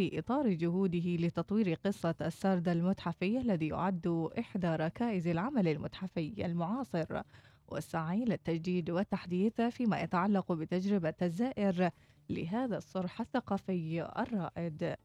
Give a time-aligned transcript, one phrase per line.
[0.00, 7.22] في إطار جهوده لتطوير قصة السرد المتحفي الذي يعد إحدى ركائز العمل المتحفي المعاصر
[7.68, 11.90] والسعي للتجديد والتحديث فيما يتعلق بتجربة الزائر
[12.30, 14.96] لهذا الصرح الثقافي الرائد.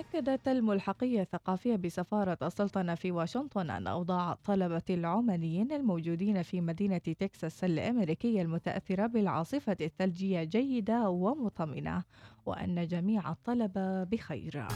[0.00, 7.64] أكدت الملحقية الثقافية بسفارة السلطنة في واشنطن أن أوضاع الطلبة العمانيين الموجودين في مدينة تكساس
[7.64, 12.04] الأمريكية المتأثرة بالعاصفة الثلجية جيدة ومطمئنة
[12.46, 14.66] وأن جميع الطلبة بخير.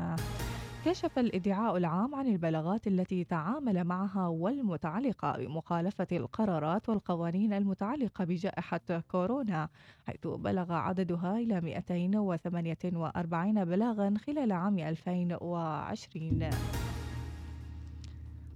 [0.06, 0.22] 94%
[0.86, 9.70] كشف الإدعاء العام عن البلاغات التي تعامل معها والمتعلقة بمخالفة القرارات والقوانين المتعلقة بجائحة كورونا
[10.08, 16.50] حيث بلغ عددها إلى 248 بلاغا خلال عام 2020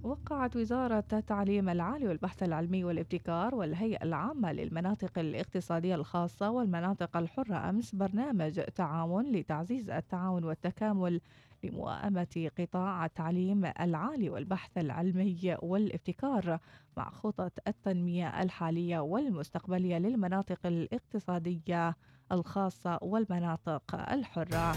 [0.02, 7.94] وقعت وزارة التعليم العالي والبحث العلمي والابتكار والهيئة العامة للمناطق الاقتصادية الخاصة والمناطق الحرة أمس
[7.94, 11.20] برنامج تعاون لتعزيز التعاون والتكامل
[11.64, 16.58] لموائمة قطاع التعليم العالي والبحث العلمي والابتكار
[16.96, 21.96] مع خطط التنمية الحالية والمستقبلية للمناطق الاقتصادية
[22.32, 24.72] الخاصة والمناطق الحرة.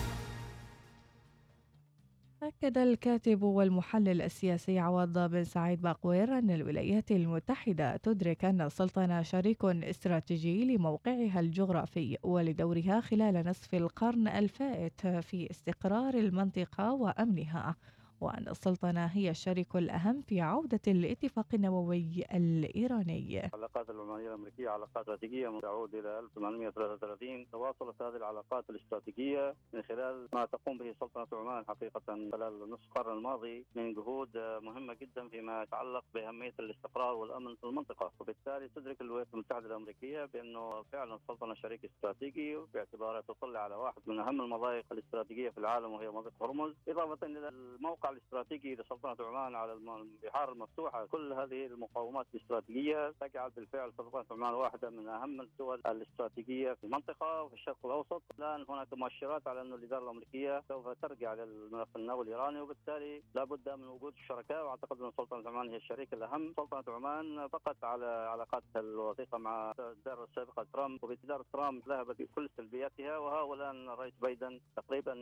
[2.43, 9.65] أكد الكاتب والمحلل السياسي عوض بن سعيد باقوير أن الولايات المتحدة تدرك أن السلطنة شريك
[9.65, 17.75] استراتيجي لموقعها الجغرافي ولدورها خلال نصف القرن الفائت في استقرار المنطقة وأمنها.
[18.23, 23.45] وأن السلطنة هي الشريك الأهم في عودة الاتفاق النووي الإيراني.
[23.45, 30.45] العلاقات العمانية الأمريكية علاقات استراتيجية تعود إلى 1833 تواصلت هذه العلاقات الاستراتيجية من خلال ما
[30.45, 32.01] تقوم به سلطنة عمان حقيقة
[32.31, 38.11] خلال نصف القرن الماضي من جهود مهمة جدا فيما يتعلق بأهمية الاستقرار والأمن في المنطقة.
[38.19, 44.19] وبالتالي تدرك الولايات المتحدة الأمريكية بأنه فعلا السلطنة شريك استراتيجي باعتبارها تطلع على واحد من
[44.19, 46.73] أهم المضايق الاستراتيجية في العالم وهي منطقة هرمز.
[46.87, 53.93] إضافة إلى الموقع الاستراتيجي لسلطنة عمان على البحار المفتوحة كل هذه المقاومات الاستراتيجية تجعل بالفعل
[53.97, 58.23] سلطنة عمان واحدة من أهم الدول الاستراتيجية في المنطقة وفي الشرق الأوسط.
[58.39, 63.87] الآن هناك مؤشرات على أن الإدارة الأمريكية سوف ترجع للملف النووي الإيراني وبالتالي لابد من
[63.87, 66.53] وجود الشركاء وأعتقد أن سلطنة عمان هي الشريك الأهم.
[66.57, 73.17] سلطنة عمان فقط على علاقاتها الوثيقة مع الإدارة السابقة ترامب وبإدارة ترامب ذهبت بكل سلبياتها
[73.17, 75.13] وها الآن الرئيس بايدن تقريبا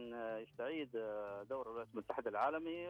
[0.48, 0.92] يستعيد
[1.50, 2.81] دور الولايات المتحدة العالمي.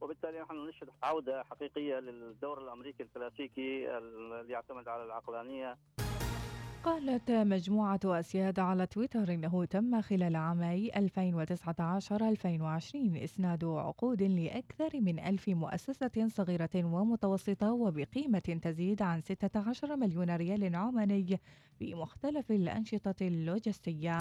[0.00, 5.78] وبالتالي نحن نشهد عودة حقيقية للدور الأمريكي الكلاسيكي اللي يعتمد على العقلانية.
[6.84, 10.96] قالت مجموعة أسياد على تويتر إنه تم خلال عامي 2019-2020
[13.24, 21.40] إسناد عقود لأكثر من ألف مؤسسة صغيرة ومتوسطة وبقيمة تزيد عن 16 مليون ريال عماني
[21.78, 24.18] في مختلف الأنشطة اللوجستية.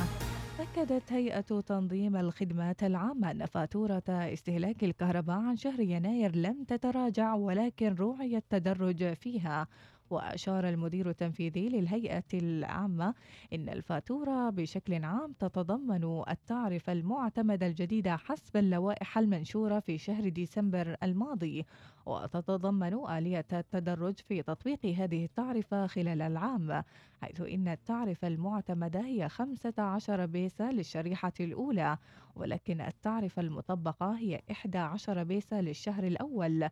[0.59, 7.95] أكدت هيئة تنظيم الخدمات العامة أن فاتورة استهلاك الكهرباء عن شهر يناير لم تتراجع ولكن
[7.95, 9.67] روعي التدرج فيها.
[10.11, 13.13] وأشار المدير التنفيذي للهيئة العامة
[13.53, 21.65] إن الفاتورة بشكل عام تتضمن التعرفة المعتمدة الجديدة حسب اللوائح المنشورة في شهر ديسمبر الماضي
[22.05, 26.83] وتتضمن آلية التدرج في تطبيق هذه التعرفة خلال العام
[27.21, 31.97] حيث إن التعرفة المعتمدة هي 15 بيسة للشريحة الأولى
[32.35, 36.69] ولكن التعرفة المطبقة هي 11 بيسة للشهر الأول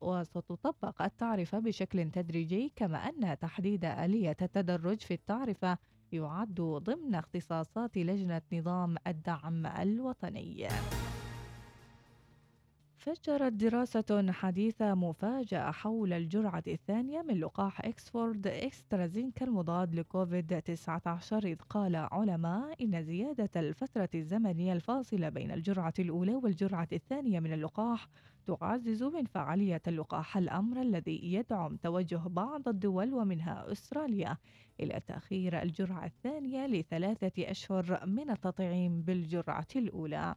[0.00, 5.78] وستطبق التعرفة بشكل تدريجي كما أن تحديد آلية التدرج في التعرفة
[6.12, 10.68] يعد ضمن اختصاصات لجنة نظام الدعم الوطني.
[13.02, 21.56] فجرت دراسة حديثة مفاجأة حول الجرعة الثانية من لقاح إكسفورد إكسترازينكا المضاد لكوفيد 19 إذ
[21.56, 28.08] قال علماء إن زيادة الفترة الزمنية الفاصلة بين الجرعة الأولى والجرعة الثانية من اللقاح
[28.46, 34.36] تعزز من فعالية اللقاح الأمر الذي يدعم توجه بعض الدول ومنها أستراليا
[34.80, 40.34] إلى تأخير الجرعة الثانية لثلاثة أشهر من التطعيم بالجرعة الأولى.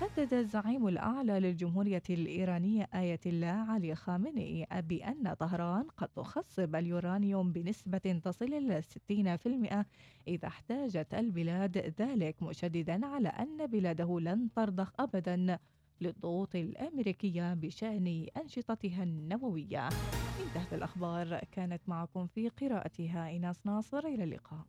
[0.00, 8.20] حدد الزعيم الأعلى للجمهورية الإيرانية آية الله علي خامنئي بأن طهران قد تخصب اليورانيوم بنسبة
[8.24, 9.84] تصل إلى 60%
[10.28, 15.58] إذا احتاجت البلاد ذلك مشددا على أن بلاده لن ترضخ أبدا
[16.00, 19.88] للضغوط الأمريكية بشأن أنشطتها النووية.
[20.46, 24.64] انتهت الأخبار كانت معكم في قراءتها إيناس ناصر إلى اللقاء.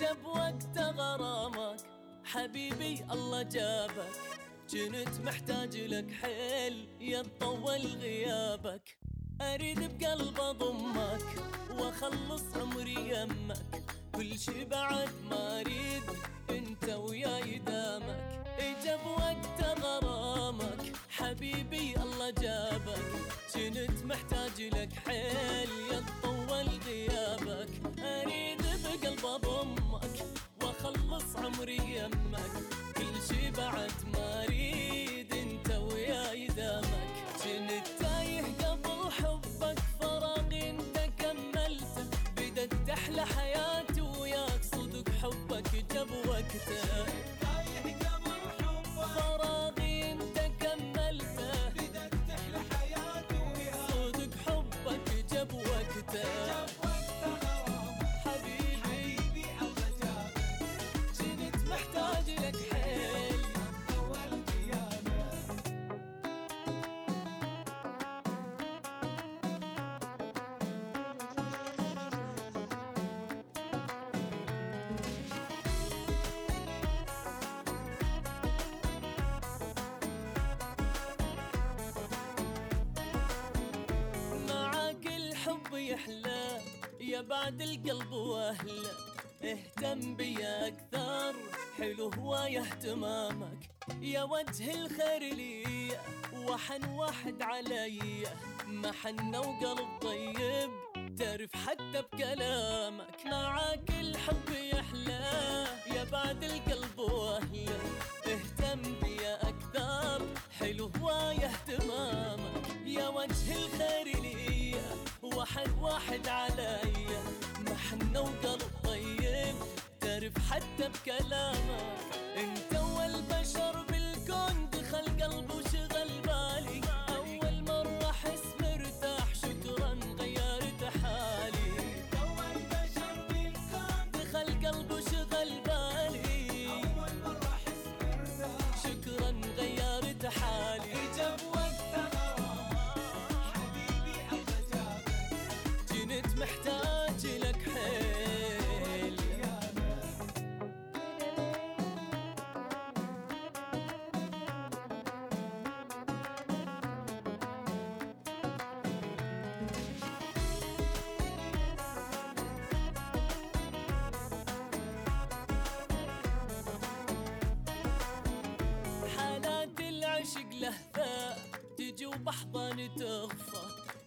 [0.00, 1.80] جاب وقت غرامك
[2.24, 4.12] حبيبي الله جابك.
[4.70, 8.98] كنت محتاج لك حيل يطول غيابك.
[9.40, 11.26] أريد بقلب أضمك
[11.70, 13.82] وأخلص عمري يمك.
[14.14, 16.02] كل شي بعد ما أريد
[16.50, 18.44] أنت وياي دامك.
[18.84, 23.04] جاب وقت غرامك حبيبي الله جابك.
[23.54, 27.70] كنت محتاج لك حيل يطول غيابك.
[27.98, 29.79] أريد بقلب أضمك.
[31.34, 32.50] واخلص عمري يمك.
[32.96, 34.44] كل شي بعد ما
[92.14, 93.70] حلو هواية اهتمامك.
[94.00, 95.90] يا وجه الخير لي
[96.48, 98.26] وحن واحد علي.
[98.66, 100.70] محنة وقلب طيب
[101.18, 103.26] تعرف حتى بكلامك.
[103.26, 104.49] معاك الحب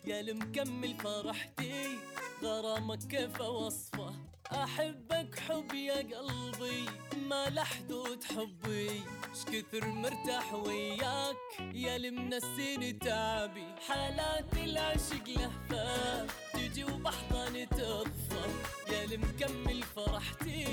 [0.05, 1.97] يا المكمل فرحتي
[2.43, 4.13] غرامك كيف اوصفه
[4.51, 6.85] أحبك حب يا قلبي
[7.29, 11.35] ما له حدود حبي اش كثر مرتاح وياك
[11.73, 13.65] يا المنسيني تعبي.
[13.87, 18.45] حالات العشق لهفة تجي وبحضن تغفى
[18.91, 20.65] يا المكمل فرحتي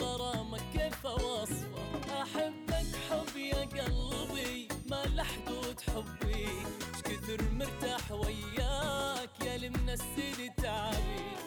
[0.00, 6.44] غرامك كيف اوصفه أحبك حب يا قلبي ما له حدود حبي
[6.94, 8.67] اش كثر مرتاح وياك
[9.68, 11.37] يا المنسيني تعبي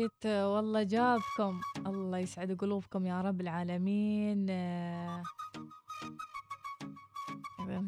[0.00, 1.60] جيت والله جابكم.
[1.86, 4.46] الله يسعد قلوبكم يا رب العالمين.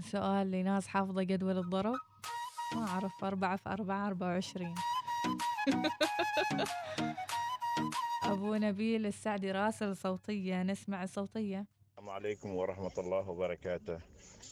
[0.02, 1.94] سؤال لناس حافظة جدول الضرب.
[2.76, 4.74] ما أعرف أربعة في أربعة أربعة وعشرين.
[8.32, 11.66] أبو نبيل السعدي راسل صوتية نسمع الصوتية.
[11.90, 13.98] السلام عليكم ورحمة الله وبركاته.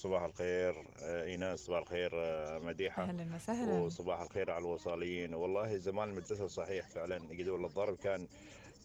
[0.00, 3.73] صباح الخير آه، إيناس صباح الخير آه، مديحة أهلا وسهلا.
[3.80, 8.26] وصباح الخير على الوصاليين والله زمان المدرسة صحيح فعلا جدول الضرب كان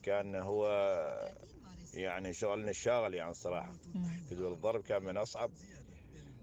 [0.03, 0.67] كان هو
[1.93, 3.74] يعني شغلنا الشاغل يعني الصراحة.
[3.95, 4.07] مم.
[4.31, 5.51] جدول الضرب كان من أصعب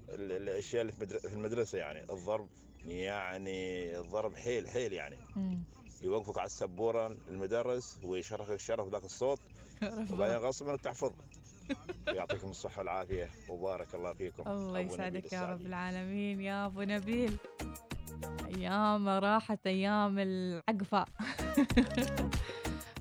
[0.08, 2.00] ال- الأشياء اللي في مدر- في المدرسة يعني.
[2.12, 2.48] الضرب
[2.84, 5.16] يعني الضرب حيل حيل يعني.
[5.36, 5.64] مم.
[6.02, 9.38] يوقفك على السبورة المدرس ويشرخك شرف ذاك الصوت
[10.12, 11.12] وبعدين غصبا تحفظ.
[12.08, 13.30] يعطيكم الصحة والعافية.
[13.48, 14.50] وبارك الله فيكم.
[14.50, 15.60] الله أبو يسعدك يا رب.
[15.60, 16.40] العالمين.
[16.40, 17.36] يا أبو نبيل
[18.56, 21.04] أيام راحت أيام العقفة.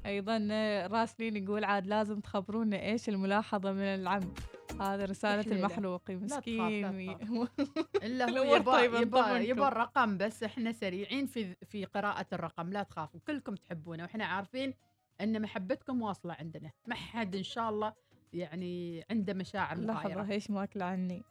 [0.06, 0.48] أيضا
[0.92, 4.34] راسلين يقول عاد لازم تخبرونا إيش الملاحظة من العم.
[4.82, 6.86] هذا رسالة تخاف، مسكين
[8.06, 9.38] إلا هو يبا يبا.
[9.38, 12.70] يبا الرقم بس إحنا سريعين في في قراءة الرقم.
[12.70, 14.74] لا تخافوا كلكم تحبونه وإحنا عارفين
[15.22, 16.72] إن محبتكم واصلة عندنا.
[16.88, 17.94] ما حد إن شاء الله
[18.34, 21.24] يعني عنده مشاعر لحظة إيش ماكلة عني.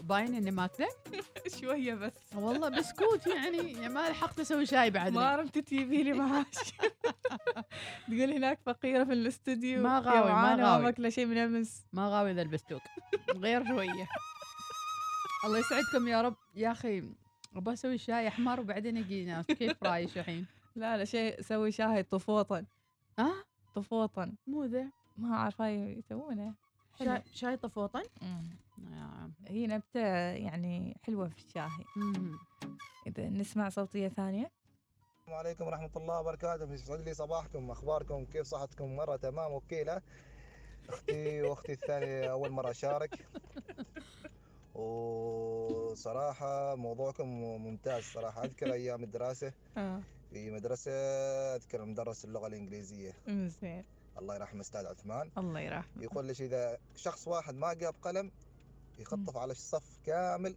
[0.00, 0.88] باين إني ماكلة؟
[1.60, 2.12] شوية بس.
[2.34, 6.46] والله بسكوت يعني يا ما لحقت أسوي شاي بعد ما عرفت تجيبي لي معاش.
[8.08, 9.82] تقول هناك فقيرة في الاستوديو.
[9.82, 10.82] ما غاوي، ما غاوي.
[10.82, 11.86] ماكلة شيء من أمس.
[11.92, 12.82] ما غاوي ذا البسكوت.
[13.36, 14.08] غير شوية.
[15.44, 16.36] الله يسعدكم يا رب.
[16.54, 17.04] يا أخي
[17.56, 19.46] أبغى أسوي شاي أحمر وبعدين يجي ناس.
[19.46, 20.46] كيف رايش الحين؟
[20.76, 22.64] لا لا شيء سوي شاهي طفوطا
[23.18, 24.90] آه طفوطا مو ذا.
[25.20, 26.54] ما عارفة يسوونه
[26.98, 27.08] حلو.
[27.08, 27.56] شاي, شاي
[28.22, 28.48] مم.
[28.92, 29.30] آه.
[29.46, 30.00] هي نبتة
[30.32, 32.38] يعني حلوة في الشاهي مم.
[33.06, 34.50] إذا نسمع صوتية ثانية.
[35.20, 36.72] السلام عليكم ورحمة الله وبركاته.
[36.72, 40.02] يسعد لي صباحكم أخباركم كيف صحتكم؟ مرة تمام وكيلة
[40.88, 43.18] أختي وأختي الثانية أول مرة أشارك.
[44.74, 48.44] وصراحة موضوعكم ممتاز صراحة.
[48.44, 49.52] أذكر أيام الدراسة.
[49.76, 50.00] آه.
[50.30, 50.92] في مدرسة
[51.56, 53.12] أذكر مدرس اللغة الإنجليزية.
[53.28, 53.84] زين
[54.18, 58.30] الله يرحمه أستاذ عثمان الله يرحمه يقول ليش إذا شخص واحد ما جاب قلم
[58.98, 60.56] يخطف على الصف كامل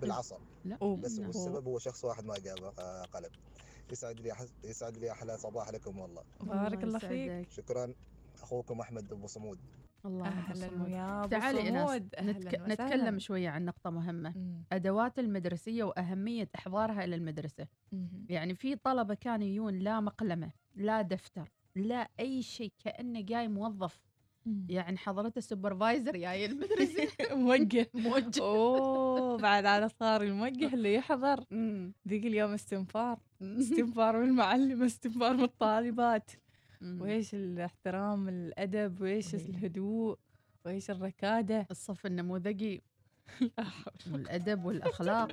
[0.00, 0.76] بالعصا لا.
[1.02, 1.26] بس لا.
[1.26, 3.30] والسبب هو شخص واحد ما جاب آه، قلم
[3.92, 7.50] يسعد لي أحس- يسعد لي أحلى صباح لكم والله بارك الله فيك.
[7.50, 7.94] شكرا
[8.42, 9.58] أخوكم أحمد أبو صمود
[10.04, 10.32] الله.
[10.82, 12.54] ويا أبو تعالي صمود نتك...
[12.54, 13.18] نتكلم.
[13.18, 14.62] شوية عن نقطة مهمة مم.
[14.72, 18.26] أدوات المدرسية وأهمية إحضارها إلى المدرسة مم.
[18.28, 24.00] يعني في طلبة كانوا يجون لا مقلمة لا دفتر لا أي شيء كأنه جاي موظف.
[24.68, 27.08] يعني حضرته السوبرفايزر جاي المدرسة
[27.46, 27.90] موجه.
[28.06, 28.42] موجه.
[28.42, 31.44] أوه بعد هذا صار الموجه اللي يحضر.
[32.08, 33.18] ذيك اليوم استنفار.
[33.42, 36.30] استنفار من المعلم استنفار من الطالبات.
[36.82, 39.34] وإيش الاحترام الأدب وإيش.
[39.34, 40.18] الهدوء
[40.64, 41.66] وإيش الركادة.
[41.70, 42.82] الصف النموذجي
[44.12, 45.32] والأدب والأخلاق.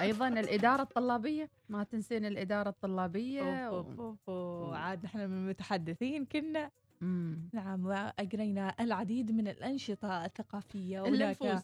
[0.00, 1.50] أيضا الإدارة الطلابية.
[1.68, 4.74] ما تنسين الإدارة الطلابية أوف أوف أوف.
[4.74, 6.70] عاد نحن من المتحدثين كنا.
[7.00, 7.48] مم.
[7.52, 11.04] نعم وأجرينا العديد من الأنشطة الثقافية.
[11.06, 11.62] إلا هناك- نفوز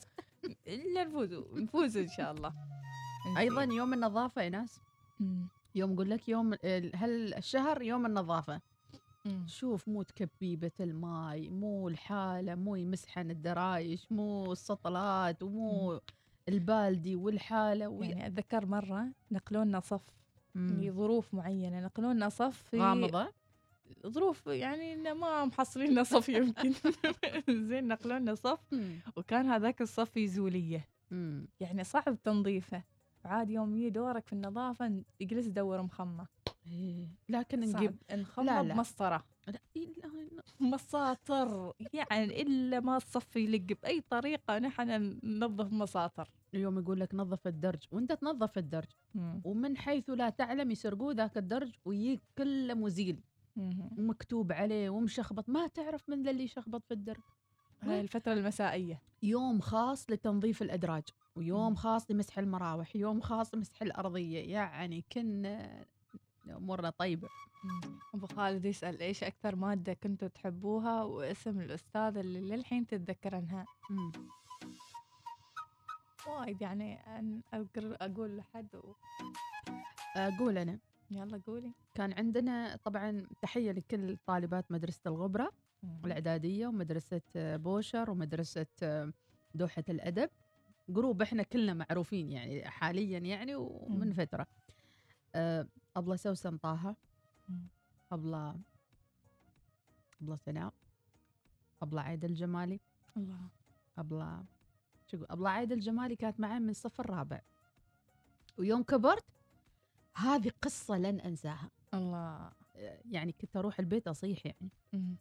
[0.68, 2.52] إلا نفوز نفوز إن شاء الله.
[3.38, 4.80] أيضا يوم النظافة يا ناس.
[5.74, 6.52] يوم أقول لك يوم
[6.94, 8.60] هل الشهر يوم النظافة؟
[9.46, 16.00] شوف مو تكبيبة الماي مو الحالة مو يمسحن الدرايش مو السطلات ومو
[16.48, 18.08] البالدي والحالة وي...
[18.08, 20.02] يعني أتذكر مرة نقلونا صف
[20.54, 20.80] مم.
[20.84, 23.32] لظروف معينة نقلونا صف في غامضة؟
[24.06, 26.72] ظروف يعني إن ما محصلين صف يمكن.
[27.68, 28.58] زين نقلونا صف.
[29.16, 31.48] وكان هذاك الصف في زولية مم.
[31.60, 32.82] يعني صعب تنظيفه.
[33.24, 36.26] عاد يوم يجي دورك في النظافة يجلس يدور مخمة.
[36.66, 37.08] إيه.
[37.28, 38.74] لكن نجيب نخمة لا، لا.
[39.46, 41.72] لا إلا إلا- مساطر.
[41.92, 46.28] يعني إلا ما الصف يلق بأي طريقة نحن ننظف مساطر.
[46.54, 48.88] اليوم يقول لك نظف الدرج وأنت تنظف الدرج.
[49.44, 53.20] ومن حيث لا تعلم يسرقوا ذاك الدرج ويجيك كله مزيل.
[53.98, 55.48] ومكتوب عليه ومشخبط.
[55.48, 57.20] ما تعرف من اللي شخبط في الدرج؟
[57.82, 58.00] هاي.
[58.00, 59.02] الفترة المسائية.
[59.22, 61.02] يوم خاص لتنظيف الأدراج
[61.36, 61.74] ويوم مم.
[61.74, 64.52] خاص لمسح المراوح يوم خاص لمسح الأرضية.
[64.52, 65.84] يعني كنا
[66.50, 67.28] امورنا طيبة.
[68.14, 74.12] أبو خالد يسأل إيش أكثر مادة كنتوا تحبوها واسم الأستاذ اللي للحين تتذكرنها مم.
[76.28, 77.40] وايد يعني أن
[78.00, 78.94] أقول لحد و...
[80.16, 80.78] أقول أنا.
[81.10, 81.72] يلا قولي.
[81.94, 85.52] كان عندنا طبعا تحية لكل طالبات مدرسة الغبرة
[86.04, 88.66] الإعدادية ومدرسة بوشر ومدرسة
[89.54, 90.30] دوحة الأدب.
[90.88, 94.12] group إحنا كلنا معروفين يعني حاليا يعني ومن مم.
[94.12, 94.46] فترة.
[95.96, 96.96] أبلة سوسن طه.
[98.12, 98.60] أبلة
[100.22, 100.74] أبلة سناء.
[101.82, 102.80] أبلة عايدة الجمالي.
[103.16, 103.48] الله.
[103.98, 104.44] أبلة
[105.06, 107.40] شو أبلة عايدة الجمالي كانت معي من الصف الرابع
[108.58, 109.24] ويوم كبرت
[110.16, 111.70] هذه قصة لن أنساها.
[111.94, 112.52] الله.
[113.10, 114.70] يعني كنت أروح البيت أصيح يعني.
[114.92, 115.16] مم.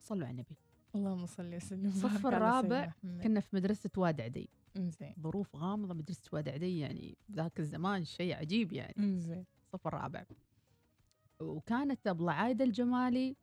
[0.00, 0.56] صلوا على النبي.
[0.94, 1.86] اللهم صل وسلم.
[1.86, 2.92] الصف الرابع.
[3.02, 4.48] كنا في مدرسة واد عدي.
[4.76, 9.20] زين ظروف غامضة مدرسة واد عدي يعني ذاك الزمان شيء عجيب يعني.
[9.20, 10.24] زين الصف الرابع
[11.40, 13.36] وكانت أبلة عايدة الجمالي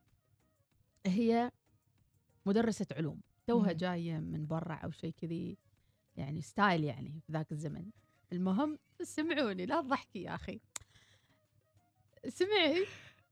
[1.05, 1.51] هي
[2.45, 3.21] مدرسة علوم.
[3.47, 3.77] توها مم.
[3.77, 5.57] جاية من برا أو شيء كذي
[6.15, 7.91] يعني style يعني في ذاك الزمن.
[8.33, 10.59] المهم سمعوني لا تضحكي يا أخي.
[12.27, 12.85] سمعي.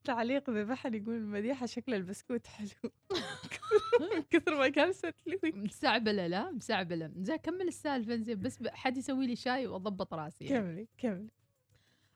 [0.04, 2.70] تعليق ببحر يقول المديحة شكل البسكوت حلو.
[4.32, 9.36] كثر ما كان ستلوي مسعبلة لا مسعبلة زين كمل السالفة زين بس حد يسوي لي
[9.36, 10.62] شاي وأضبط راسي يعني.
[10.62, 11.30] كملي كملي.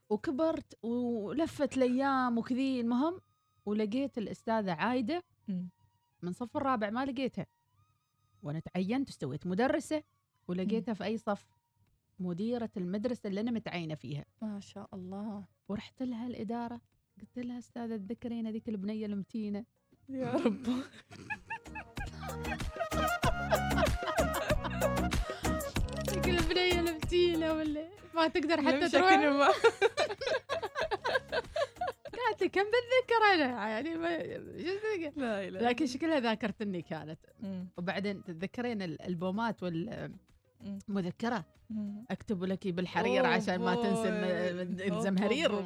[0.10, 2.82] وكبرت ولفت الأيام وكذي.
[2.82, 3.22] المهم
[3.66, 5.24] ولقيت الأستاذة عايدة.
[6.22, 7.46] من صف الرابع ما لقيتها.
[8.44, 10.04] وأنا تعينت واستويت مدرسة
[10.48, 11.46] ولقيتها في أي صف؟
[12.20, 14.26] مديرة المدرسة اللي أنا متعينة فيها.
[14.42, 15.46] ما شاء الله.
[15.70, 16.82] ورحت لها الإدارة
[17.22, 19.66] قلت لها أستاذة تذكرين هذيك البنية المتينة؟
[20.10, 20.68] يا رب
[26.10, 29.48] هذيك البنيه المتينه ولا ما تقدر حتى تروح ما-
[32.28, 34.18] قالت لي كم بتذكر أنا يعني ما؟
[35.18, 37.20] لا إله لكن شكلها ذاكرتني كانت.
[37.78, 40.12] وبعدين تتذكرين ال- البومات مم.
[40.90, 42.06] والمذكرة مم.
[42.12, 44.10] أكتب لك بالحرير عشان ما تنسى
[44.94, 45.52] الزمهرير.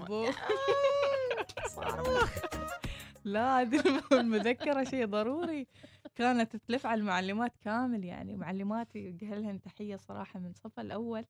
[3.23, 5.67] لا هذه المذكرة شيء ضروري.
[6.15, 8.37] كانت تلف على المعلمات كامل يعني.
[8.37, 11.25] معلماتي يوجه لهن تحية صراحة من صف الأول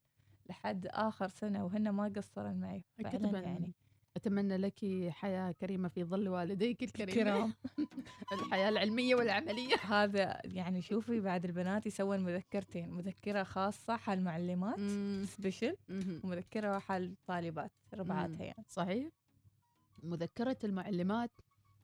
[0.49, 2.83] لحد آخر سنة وهن ما قصرن معي.
[3.03, 3.73] فعلا يعني
[4.15, 7.15] أتمنى لك حياة كريمة في ظل والديك الكريم.
[7.15, 7.53] كرام
[8.33, 9.75] الحياة العلمية والعملية.
[9.75, 12.89] هذا يعني شوفي بعد البنات يسوون مذكرتين.
[12.89, 15.25] مذكرة خاصة حال المعلمات مم.
[15.27, 15.75] سبيشل.
[16.23, 18.65] ومذكرة حال الطالبات ربعاتها يعني.
[18.67, 19.09] صحيح.
[20.03, 21.31] مذكرة المعلمات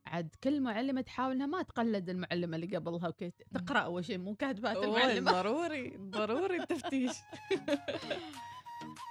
[0.07, 4.35] عاد كل معلمة تحاول انها ما تقلد المعلمة اللي قبلها وكي تقرأ أول شيء مو
[4.35, 7.11] كاتبات المعلمه ضروري ضروري التفتيش.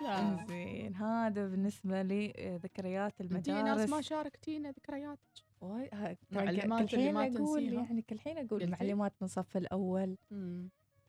[0.05, 0.45] لا.
[0.49, 3.91] زين هذا بالنسبة لي آه، ذكريات انتي ناس المدارس.
[3.91, 5.21] ما شاركتينا ذكرياتك
[5.61, 7.73] واي- معلمات اللي ما أقول.
[7.73, 10.17] يعني كل حين أقول؟ معلمات من صف الأول.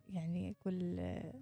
[0.10, 1.42] يعني كل آه،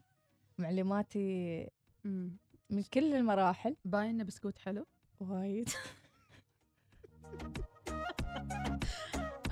[0.58, 1.68] معلماتي
[2.04, 2.38] مم.
[2.70, 3.76] من كل المراحل.
[3.86, 4.86] باين بسكوت حلو؟
[5.20, 5.70] وايد.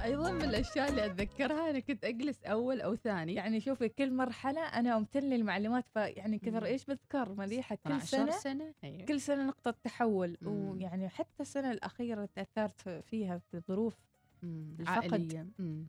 [0.04, 4.62] أيضا من الأشياء اللي أتذكرها أنا كنت أجلس أول أو ثاني يعني شوفي كل مرحلة
[4.62, 6.66] أنا أمتن للمعلمات فيعني كثر.
[6.66, 9.06] إيش بذكر مليحة كل 12 سنة سنة أيوة.
[9.06, 10.52] كل سنة نقطة تحول مم.
[10.70, 13.98] ويعني حتى السنة الأخيرة تأثرت فيها بظروف
[14.44, 14.76] مم.
[14.80, 14.98] الفقد.
[15.14, 15.88] عائليه مم.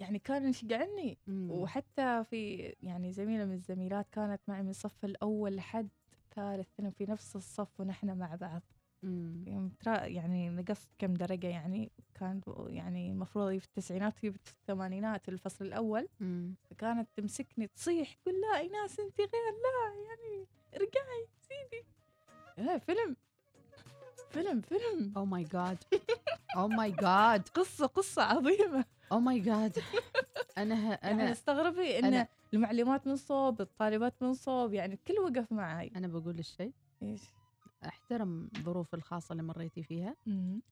[0.00, 1.18] يعني كان يشجعني.
[1.28, 5.88] وحتى في يعني زميلة من الزميلات كانت معي من الصف الأول لحد
[6.34, 8.62] ثالث ثانوي في نفس الصف ونحن مع بعض.
[9.46, 15.64] يوم ترى يعني نقصت كم درجة يعني كان يعني المفروض في التسعينات في الثمانينات الفصل
[15.64, 16.08] الأول.
[16.20, 16.54] مم.
[16.70, 19.28] فكانت تمسكني تصيح تقول لا ايناس انت غير
[19.64, 21.84] لا يعني ارجعي سيدي
[22.58, 23.16] لا فيلم.
[24.30, 25.12] فيلم فيلم.
[25.16, 25.78] oh my God
[26.56, 28.84] oh my God قصة قصة عظيمة.
[29.12, 29.78] أو ماي جاد
[30.58, 35.14] أنا ه- أنا أنا أستغربي إن أنا- المعلمات من صوب الطالبات من صوب يعني الكل
[35.20, 36.72] وقف معي أنا بقول الشيء.
[37.02, 37.20] إيش؟
[37.88, 40.16] أحترم الظروف الخاصة اللي مريتي فيها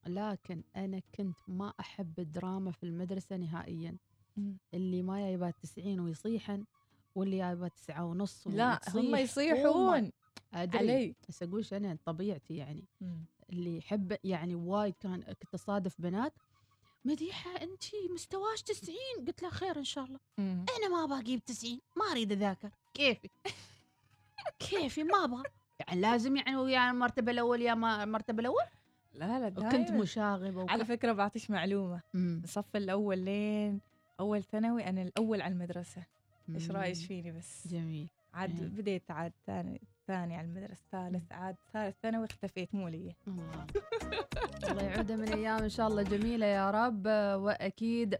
[0.07, 3.97] لكن أنا كنت ما أحب الدراما في المدرسة نهائيا.
[4.73, 6.65] اللي ما يبات 90 ويصيحن
[7.15, 9.15] واللي يبات تسعة ونص لا هم.
[9.15, 10.11] يصيحون.
[10.53, 11.15] علي.
[11.29, 12.85] بس اقولش أنا طبيعتي يعني.
[13.49, 16.33] اللي يحب يعني وايد كان كنت اصادف بنات
[17.05, 18.95] مديحة أنت مستواش 90
[19.27, 20.19] قلت لها خير إن شاء الله.
[20.37, 20.65] مم.
[20.77, 22.69] أنا ما أبغى أجيب 90 ما أريد أذاكر.
[22.93, 23.29] كيفي؟
[24.69, 25.43] كيفي؟ ما أبغى.
[25.87, 28.63] يعني لازم يعني يا المرتبة الأول يا ما المرتبة الأول؟
[29.13, 29.91] لا لا دايماً.
[29.91, 30.71] مشاغبة وك...
[30.71, 32.01] على فكرة بعطيش معلومة.
[32.13, 32.41] مم.
[32.43, 33.79] الصف الأول لين
[34.19, 36.03] أول ثانوي أنا الأول على المدرسة.
[36.55, 36.77] إيش مم.
[36.77, 38.07] رأيك فيني بس؟ جميل.
[38.33, 38.67] عاد إيه.
[38.67, 43.15] بديت عاد ثاني ثاني على المدرسة ثالث عاد ثالث ثانوي اختفيت مو لي.
[43.27, 47.07] الله يعودها من أيام إن شاء الله جميلة يا رب.
[47.41, 48.17] وأكيد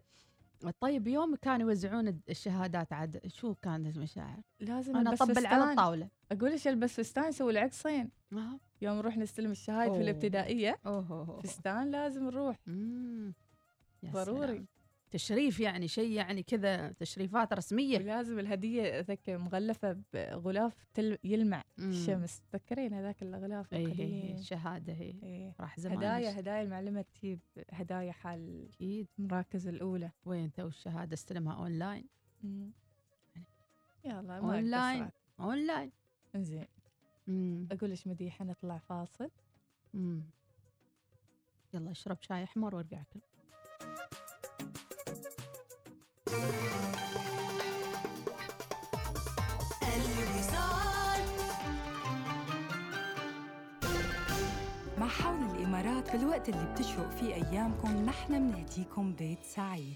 [0.69, 5.71] طيب يوم كانوا يوزعون الشهادات عاد شو كانت المشاعر؟ لازم أنا أطبل على.
[5.71, 8.59] الطاولة أقول إيش ألبس فستان يسوي العقصين آه.
[8.81, 9.99] يوم نروح نستلم الشهايد في
[10.85, 11.41] أوه، أوه.
[11.41, 12.57] فستان لازم نروح
[14.05, 14.65] ضروري.
[15.11, 17.97] تشريف يعني شيء يعني كذا تشريفات رسمية.
[17.97, 21.89] ولازم الهدية اذكر مغلفة بغلاف تل يلمع مم.
[21.89, 22.41] الشمس.
[22.51, 25.55] تذكرين هذاك الغلاف اي هي القديم هي شهادة هي إيه.
[25.59, 25.97] راح زمان.
[25.97, 27.39] هدايا هدايا المعلمة تجيب
[27.71, 29.07] هدايا حال أكيد.
[29.19, 30.11] المراكز الأولى.
[30.25, 32.05] وين تو الشهادة؟ استلمها اونلاين
[32.43, 32.71] مم.
[34.05, 35.03] يلا ما أونلاين.
[35.03, 35.13] قصرت.
[35.39, 35.91] اونلاين
[36.35, 36.67] إنزين.
[37.27, 39.29] امم أقول لك مديحه نطلع فاصل.
[39.95, 40.23] امم
[41.73, 43.03] يلا أشرب شاي أحمر وأرجع
[49.83, 51.21] اكل الوصال
[54.97, 59.95] مع حول الإمارات في الوقت اللي بتشرق فيه أيامكم نحن منهديكم بيت سعيد.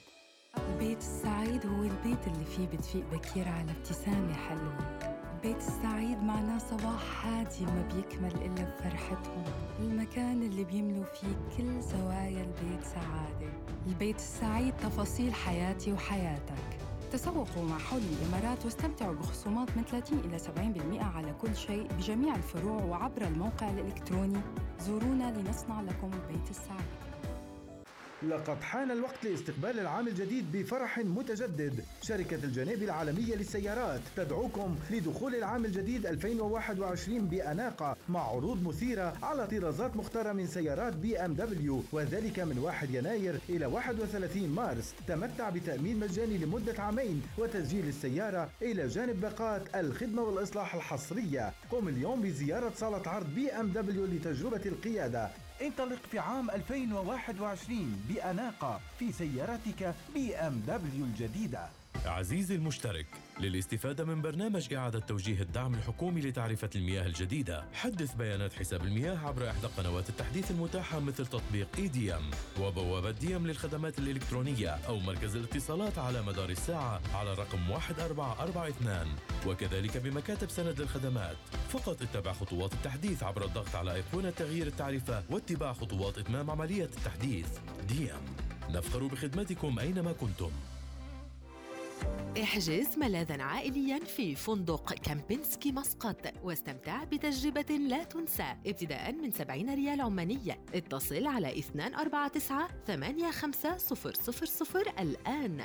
[0.69, 5.14] البيت السعيد هو البيت اللي فيه بتفيق بكير على ابتسامة حلوة.
[5.45, 9.43] البيت السعيد معناه صباح هادي ما بيكمل إلا بفرحتهم
[9.79, 13.53] المكان اللي بيملوا فيه كل زوايا البيت سعادة.
[13.87, 16.77] البيت السعيد تفاصيل حياتي وحياتك.
[17.11, 22.83] تسوقوا مع حول الإمارات واستمتعوا بخصومات من 30 إلى 70% على كل شيء بجميع الفروع
[22.83, 24.39] وعبر الموقع الإلكتروني.
[24.79, 27.04] زورونا لنصنع لكم البيت السعيد.
[28.29, 31.85] لقد حان الوقت لاستقبال العام الجديد بفرح متجدد.
[32.01, 39.95] شركة الجناب العالمية للسيارات تدعوكم لدخول العام الجديد 2021 بأناقة مع عروض مثيرة على طرازات
[39.95, 44.93] مختارة من سيارات بي إم دبليو وذلك من 1 يناير إلى 31 مارس.
[45.07, 51.53] تمتع بتأمين مجاني لمدة عامين وتسجيل السيارة إلى جانب باقات الخدمة والإصلاح الحصرية.
[51.71, 55.29] قم اليوم بزيارة صالة عرض بي إم دبليو لتجربة القيادة.
[55.61, 61.67] انطلق في عام 2021 بأناقة في سيارتك بي إم دبليو الجديدة.
[62.05, 63.05] عزيزي المشترك
[63.39, 69.49] للاستفادة من برنامج إعادة توجيه الدعم الحكومي لتعرفة المياه الجديدة حدث بيانات حساب المياه عبر
[69.49, 76.21] إحدى قنوات التحديث المتاحة مثل تطبيق ديم وبوابة ديم للخدمات الإلكترونية أو مركز الاتصالات على
[76.21, 79.15] مدار الساعة على رقم 1442
[79.47, 81.35] وكذلك بمكاتب سند للخدمات.
[81.69, 87.47] فقط اتبع خطوات التحديث عبر الضغط على أيقونة تغيير التعرفة واتباع خطوات إتمام عملية التحديث.
[87.87, 88.35] ديم
[88.69, 90.51] نفخر بخدمتكم أينما كنتم.
[92.43, 100.01] احجز ملاذا عائليا في فندق كامبينسكي مسقط واستمتع بتجربة لا تنسى ابتداء من 70 ريال
[100.01, 100.59] عمانية.
[100.73, 105.61] اتصل على 249 8500 الآن.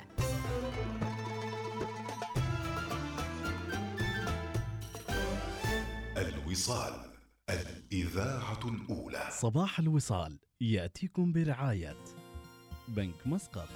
[6.16, 6.94] الوصال
[7.50, 9.28] الإذاعة الأولى.
[9.30, 11.96] صباح الوصال يأتيكم برعاية
[12.88, 13.68] بنك مسقط.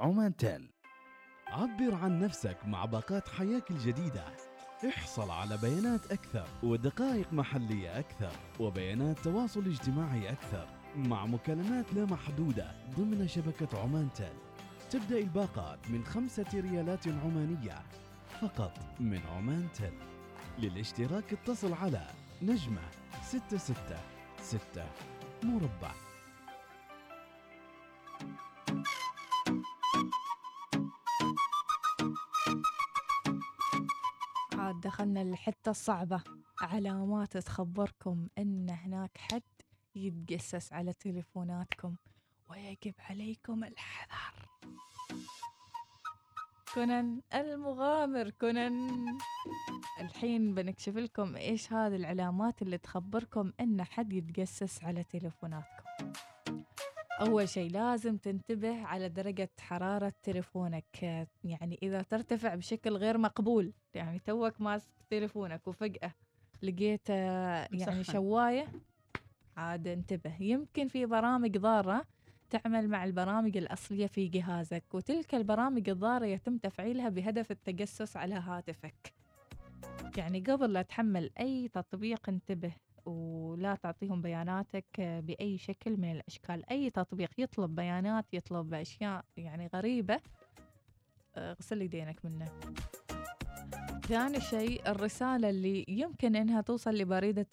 [0.00, 0.70] عمان تيل
[1.48, 4.24] عبر عن نفسك مع باقات حياك الجديدة.
[4.88, 12.72] احصل على بيانات أكثر ودقائق محلية أكثر وبيانات تواصل اجتماعي أكثر مع مكالمات لا محدودة
[12.96, 14.32] ضمن شبكة عمان تيل
[14.90, 17.82] تبدأ الباقات من خمسة ريالات عمانية
[18.40, 19.94] فقط من عمان تيل
[20.58, 22.06] للاشتراك اتصل على
[22.42, 22.82] نجمة
[23.22, 23.98] ستة ستة
[24.42, 24.84] ستة
[25.42, 26.09] مربع.
[35.10, 36.22] عاد دخلنا الحتة الصعبة
[36.60, 39.42] علامات تخبركم أن هناك حد
[39.94, 41.96] يتجسس على تليفوناتكم
[42.50, 44.48] ويجب عليكم الحذر.
[46.74, 49.06] كونان المغامر كونان
[50.00, 55.84] الحين بنكشف لكم إيش هذه العلامات اللي تخبركم إن حد يتجسس على تليفوناتكم.
[57.20, 61.02] أول شيء لازم تنتبه على درجة حرارة تليفونك
[61.44, 66.14] يعني إذا ترتفع بشكل غير مقبول يعني توك ماسك تليفونك وفجأة
[66.62, 68.04] لقيت آه، يعني.
[68.04, 68.66] شواية
[69.56, 72.04] عاد انتبه يمكن في برامج ضارة
[72.50, 79.12] تعمل مع البرامج الأصلية في جهازك وتلك البرامج الضارة يتم تفعيلها بهدف التجسس على هاتفك
[80.16, 82.72] يعني قبل لا تحمل أي تطبيق انتبه
[83.06, 86.70] ولا تعطيهم بياناتك بأي شكل من الأشكال.
[86.70, 90.20] أي تطبيق يطلب بيانات يطلب أشياء يعني غريبة
[91.36, 92.46] آه، غسل يدينك منه.
[94.08, 97.46] ثاني شيء الرسالة اللي يمكن إنها توصل لبريد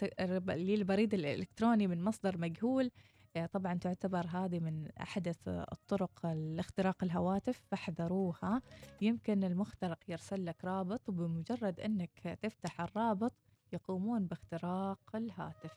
[0.50, 2.92] للبريد الإلكتروني من مصدر مجهول.
[3.36, 8.62] آه، طبعا تعتبر هذه من أحدث الطرق لاختراق الهواتف فاحذروها.
[9.02, 13.34] يمكن المخترق يرسل لك رابط وبمجرد أنك تفتح الرابط
[13.74, 15.74] يقومون باختراق الهاتف.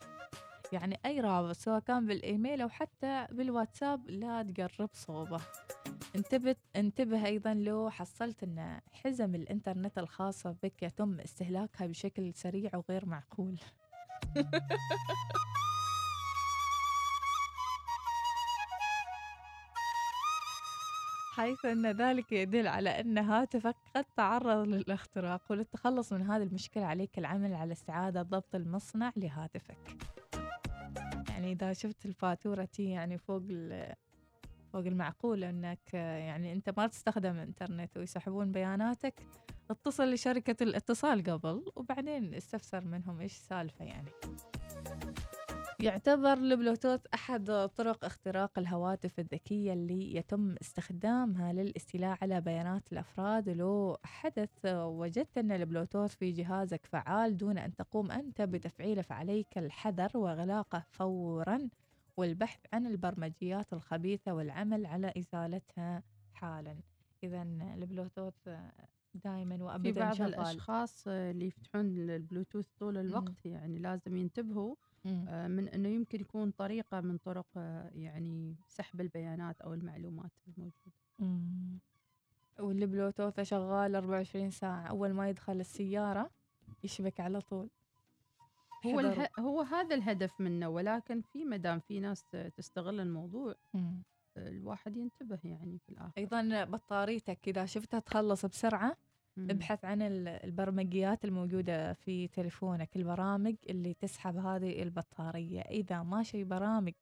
[0.71, 5.41] يعني أي رابط سواء كان بالإيميل أو حتى بالواتساب لا تقرب صوبه.
[6.15, 13.05] انتبه انتبه أيضا لو حصلت أن حزم الإنترنت الخاصة بك يتم استهلاكها بشكل سريع وغير
[13.05, 13.59] معقول.
[21.41, 27.17] حيث أن ذلك يدل على أن هاتفك قد تعرض للاختراق وللتخلص من هذه المشكلة عليك
[27.17, 29.97] العمل على استعادة ضبط المصنع لهاتفك.
[31.29, 33.43] يعني إذا شفت الفاتورة تي يعني فوق
[34.73, 39.21] فوق المعقول أنك يعني أنت ما تستخدم إنترنت ويسحبون بياناتك
[39.71, 44.09] اتصل لشركة الاتصال قبل وبعدين استفسر منهم إيش السالفة يعني.
[45.81, 53.49] يعتبر البلوتوث أحد طرق اختراق الهواتف الذكية اللي يتم استخدامها للاستيلاء على بيانات الأفراد.
[53.49, 60.17] ولو حدث وجدت أن البلوتوث في جهازك فعال دون أن تقوم أنت بتفعيله فعليك الحذر
[60.17, 61.69] وإغلاقه فورا
[62.17, 66.75] والبحث عن البرمجيات الخبيثة والعمل على إزالتها حالا.
[67.23, 67.41] إذا
[67.75, 68.49] البلوتوث
[69.13, 70.27] دائما في وأبدا بعض شغال.
[70.33, 74.75] الأشخاص اللي يفتحون البلوتوث طول الوقت يعني لازم ينتبهوا.
[75.05, 80.95] آه، من إنه يمكن يكون طريقة من طرق آه، يعني سحب البيانات أو المعلومات الموجودة
[81.19, 81.79] مم.
[82.59, 86.29] والبلوتوث شغال 24 ساعة أول ما يدخل السيارة
[86.83, 87.69] يشبك على طول
[88.85, 88.99] هو.
[88.99, 89.29] اله...
[89.39, 92.25] هو هذا الهدف منه ولكن في مدام في ناس
[92.57, 94.03] تستغل الموضوع مم.
[94.37, 98.95] الواحد ينتبه يعني في الآخر أيضا بطاريتك إذا شفتها تخلص بسرعة مم.
[99.37, 105.61] ابحث عن ال- البرمجيات الموجودة في تليفونك البرامج اللي تسحب هذه البطارية.
[105.61, 106.93] إذا ما شي برامج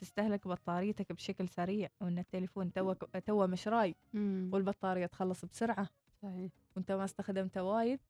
[0.00, 4.50] تستهلك بطاريتك بشكل سريع وإن التليفون تو تو مشتراي مم.
[4.52, 5.88] والبطارية تخلص بسرعة
[6.22, 6.50] صحيح.
[6.76, 8.00] وأنت ما استخدمته وايد.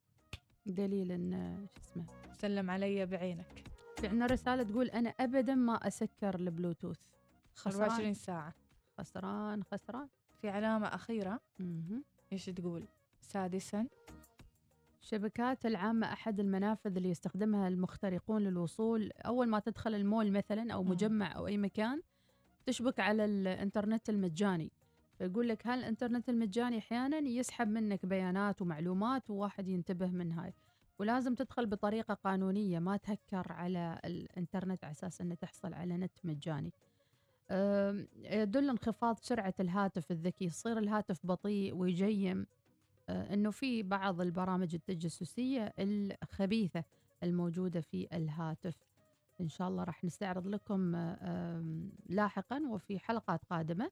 [0.66, 3.64] دليل إن شو اسمه؟ سلم علي بعينك.
[4.00, 6.98] في عندنا رساله تقول أنا ابدا ما أسكر البلوتوث.
[7.66, 8.54] 24 خسران ساعة.
[8.98, 10.08] خسران خسران.
[10.40, 11.40] في علامة أخيرة.
[11.58, 12.04] مهم.
[12.32, 12.84] إيش تقول؟
[13.24, 13.86] سادسا.
[15.02, 20.82] الشبكات العامة أحد المنافذ اللي يستخدمها المخترقون للوصول أول ما تدخل المول مثلا أو.
[20.82, 22.02] مجمع أو أي مكان
[22.66, 24.72] تشبك على الإنترنت المجاني
[25.18, 30.54] فيقول لك هل الإنترنت المجاني أحيانا يسحب منك بيانات ومعلومات وواحد ينتبه من هاي
[30.98, 36.72] ولازم تدخل بطريقة قانونية ما تهكر على الإنترنت على أساس أنه تحصل على نت مجاني.
[38.16, 42.46] يدل انخفاض سرعة الهاتف الذكي يصير الهاتف بطيء ويجيم.
[43.08, 46.84] إنه في بعض البرامج التجسسية الخبيثة
[47.22, 48.76] الموجودة في الهاتف.
[49.40, 51.64] إن شاء الله راح نستعرض لكم آه،
[52.06, 53.90] لاحقا وفي حلقات قادمة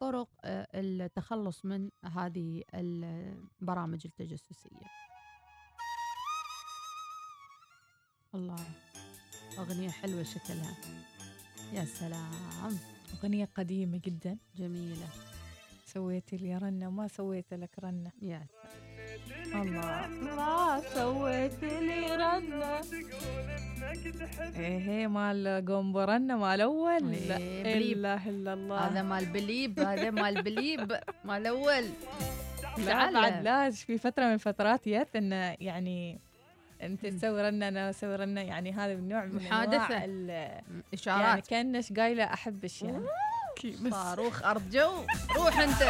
[0.00, 4.86] طرق آه، التخلص من هذه البرامج التجسسية.
[8.34, 8.64] الله
[9.58, 10.76] أغنية حلوة شكلها.
[11.72, 12.78] يا سلام.
[13.14, 14.38] أغنية قديمة جدا.
[14.56, 15.08] جميلة.
[15.98, 18.10] سويت لي رنة وما سويت لك رنة.
[18.22, 18.46] يا
[19.54, 20.06] الله.
[20.06, 22.80] ما سويت لي رنة.
[24.56, 26.60] إيه إيه، مال قنبو رنة مال
[27.28, 27.98] لا إيه، بليب.
[27.98, 28.78] إله إلا الله.
[28.78, 31.84] هذا مال بليب هذا مال بليب مال أول.
[32.78, 33.10] لا.
[33.12, 36.20] بعد لا في فترة من الفترات جت انه يعني
[36.82, 40.04] أنت تسوي رنة أنا أسوي رنة يعني هذا النوع من أنواع محادثة.
[40.04, 40.62] ال-
[41.06, 43.06] يعني كانش قايلة أحبش يعني.
[43.90, 44.90] صاروخ أرض جو.
[45.36, 45.82] روح أنت.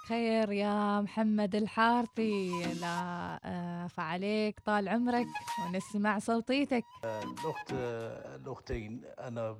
[0.00, 5.26] صباحك خير يا محمد الحارثي لا آه، فعليك طال عمرك
[5.66, 9.56] ونسمع صوتيتك الأخت الأختين أنا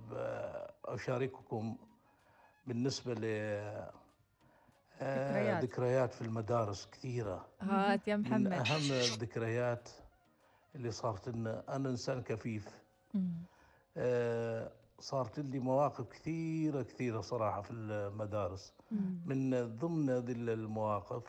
[0.85, 1.77] أشارككم
[2.67, 3.21] بالنسبة ل
[5.03, 5.65] آه، ذكريات.
[5.65, 9.89] ذكريات في المدارس كثيرة هات يا من محمد أهم الذكريات
[10.75, 12.69] اللي صارت لنا أنا إنسان كفيف.
[13.97, 18.73] آه، صارت لي مواقف كثيرة كثيرة صراحة في المدارس.
[19.27, 21.25] من ضمن هذه المواقف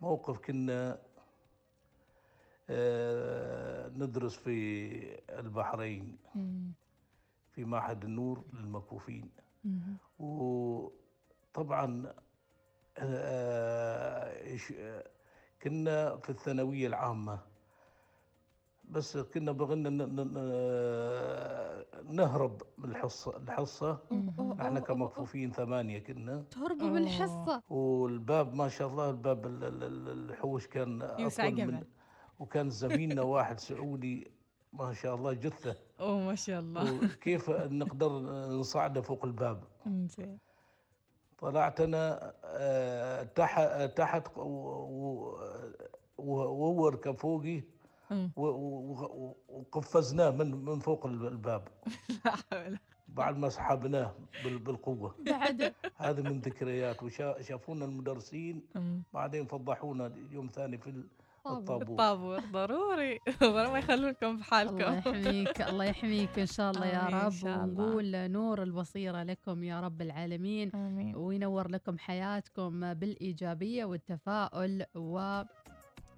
[0.00, 0.98] موقف كنا
[2.70, 6.16] آه، ندرس في البحرين.
[7.52, 9.30] في معهد النور للمكفوفين.
[10.18, 12.12] وطبعا
[12.98, 14.32] آه،
[14.78, 15.04] آه،
[15.62, 17.38] كنا في الثانوية العامة
[18.90, 19.90] بس كنا بغينا
[22.10, 23.36] نهرب من الحصة.
[23.36, 23.98] الحصة
[24.60, 26.44] إحنا كمكفوفين ثمانية كنا.
[26.50, 31.82] تهربوا بالحصة والباب ما شاء الله الباب ال- ال- ال- الحوش كان أطول من.
[32.38, 34.30] وكان زميلنا واحد سعودي
[34.72, 35.76] ما شاء الله جثة.
[36.00, 36.94] أوه ما شاء الله.
[37.04, 38.08] وكيف نقدر
[38.60, 39.64] نصعده فوق الباب.
[39.86, 40.38] زين
[41.38, 43.60] طلعت أنا آه، تحت
[43.96, 45.38] تحت و- و-
[46.18, 47.62] وهو ركب فوقي.
[49.48, 51.68] وقفزناه من من فوق الباب.
[52.24, 52.78] لا حول.
[53.08, 55.14] بعد ما سحبناه بال- بالقوة.
[55.26, 55.74] بعد.
[55.96, 57.02] هذه من ذكريات.
[57.02, 58.62] وشافونا المدرسين.
[59.14, 61.08] بعدين فضحونا يوم ثاني في ال-
[61.46, 61.82] الطابور.
[61.82, 63.18] الطابور ضروري.
[63.42, 66.38] ما يخلونكم في الله يحميك الله يحميك.
[66.38, 67.78] إن شاء الله يا آمين رب.
[67.78, 70.70] ونقول نور البصيرة لكم يا رب العالمين.
[70.74, 71.16] آمين.
[71.16, 75.42] وينور لكم حياتكم بالإيجابية والتفاؤل و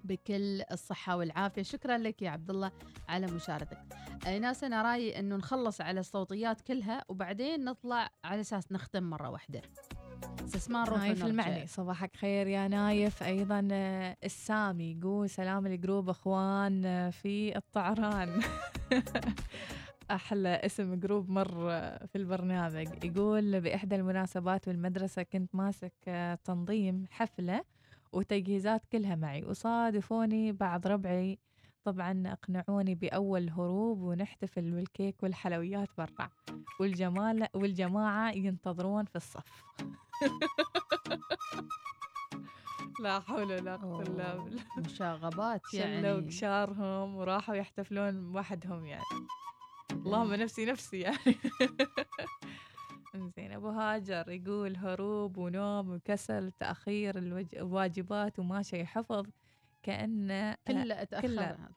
[0.03, 1.61] بكل الصحة والعافية.
[1.63, 2.71] شكرا لك يا عبد الله
[3.09, 3.79] على مشاركتك.
[4.27, 9.61] ايناس أنا رأيي إنه نخلص على الصوتيات كلها وبعدين نطلع على أساس نختم مرة واحدة.
[10.55, 11.25] بس ما نروح نايف.
[11.25, 11.67] المعني.
[11.67, 13.23] صباحك خير يا نايف.
[13.23, 18.41] أيضا آه، السامي يقول سلام ال group أخوان آه، في الطعران.
[20.11, 22.87] أحلى اسم group مر آه، في البرنامج.
[23.05, 27.63] يقول بإحدى المناسبات بالمدرسة كنت ماسك آه، تنظيم حفلة
[28.13, 31.39] وتجهيزات كلها معي وصادفوني بعض ربعي.
[31.83, 36.29] طبعا أقنعوني بأول هروب ونحتفل بالكيك والحلويات برا
[36.79, 39.63] والجمال والجماعة ينتظرون في الصف.
[43.03, 44.61] لا حول ولا قوة إلا بالله.
[44.77, 46.27] مشاغبات شلوا يعني.
[46.27, 49.03] قشارهم وراحوا يحتفلون وحدهم يعني.
[49.91, 51.17] اللهم نفسي نفسي يعني.
[53.15, 57.55] زين أبو هاجر يقول هروب ونوم وكسل تأخير الوج...
[57.55, 59.25] الواجبات وما شيء حفظ
[59.83, 61.07] كانه كله.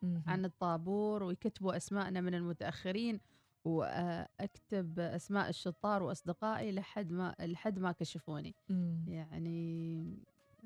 [0.03, 0.22] مهم.
[0.26, 3.20] عن الطابور ويكتبوا أسماءنا من المتأخرين
[3.64, 9.05] وأكتب أسماء الشطار وأصدقائي لحد ما لحد ما كشفوني مم.
[9.09, 10.05] يعني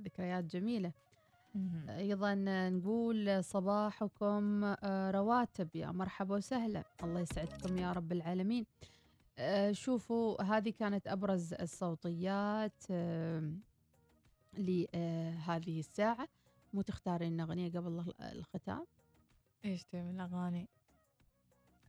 [0.00, 0.92] ذكريات جميلة
[1.54, 1.88] مهم.
[1.90, 2.34] أيضا
[2.68, 8.97] نقول صباحكم آه، رواتب يا مرحبا وسهلا الله يسعدكم يا رب العالمين آه،
[9.72, 13.52] شوفوا هذه كانت أبرز الصوتيات آه،
[14.58, 16.28] لهذه الساعة.
[16.72, 18.86] مو تختارين أغنية قبل ال- الختام؟
[19.64, 20.68] إيش تبي من الأغاني؟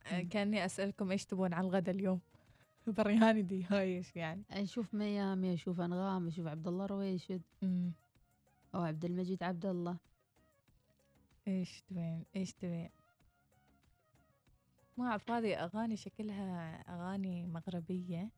[0.08, 0.30] آه، مم.
[0.30, 2.20] كأني أسألكم إيش تبون على الغداء اليوم.
[2.88, 7.42] برياني دي هاي إيش يعني؟ نشوف ميامي أشوف أنغام أشوف عبد الله رويشد.
[8.76, 9.98] أو عبد المجيد عبد الله.
[11.48, 12.90] إيش تبين؟ إيش تبين؟
[15.00, 18.30] ما اعرف هذه أغاني شكلها أغاني مغربية.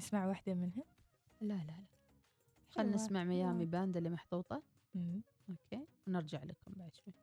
[0.00, 0.84] نسمع واحدة منها
[1.40, 1.84] لا لا لا.
[2.70, 3.24] خلنا حلوة، نسمع.
[3.24, 4.62] ميامي باند اللي محطوطة.
[4.94, 5.22] مم.
[5.50, 5.86] okay.
[6.06, 7.14] ونرجع لكم بعد شوي.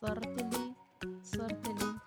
[0.00, 0.74] صرت لي
[1.22, 1.98] صرت لي.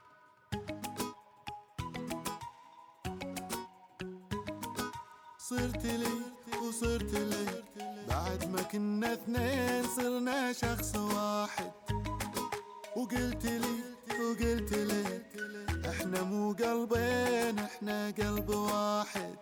[5.38, 6.22] صرت لي
[6.68, 7.66] وصرت لك
[8.10, 11.83] بعد ما كنا اثنين صرنا شخص واحد.
[13.14, 13.76] وقلت لي
[14.20, 15.26] وقلت لك
[15.90, 19.36] إحنا مو قلبين إحنا قلب واحد.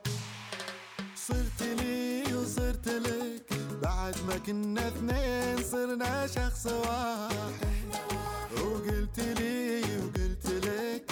[1.15, 3.53] صرت لي وصرت لك
[3.83, 7.71] بعد ما كنا اثنين صرنا شخص واحد.
[8.57, 11.11] وقلت لي وقلت لك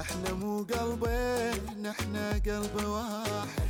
[0.00, 3.68] إحنا مو قلبين إحنا قلب واحد.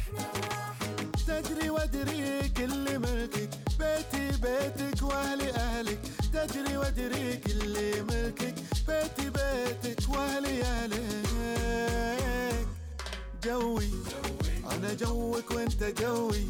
[1.26, 5.98] تدري وادري كل ملكك بيتي بيتك وأهلي أهلك.
[6.32, 8.54] تدري وادري كل ملكك
[8.88, 11.28] بيتي بيتك وأهلي أهلك.
[13.44, 13.90] جوي
[14.72, 16.46] أنا جوك وأنت جوي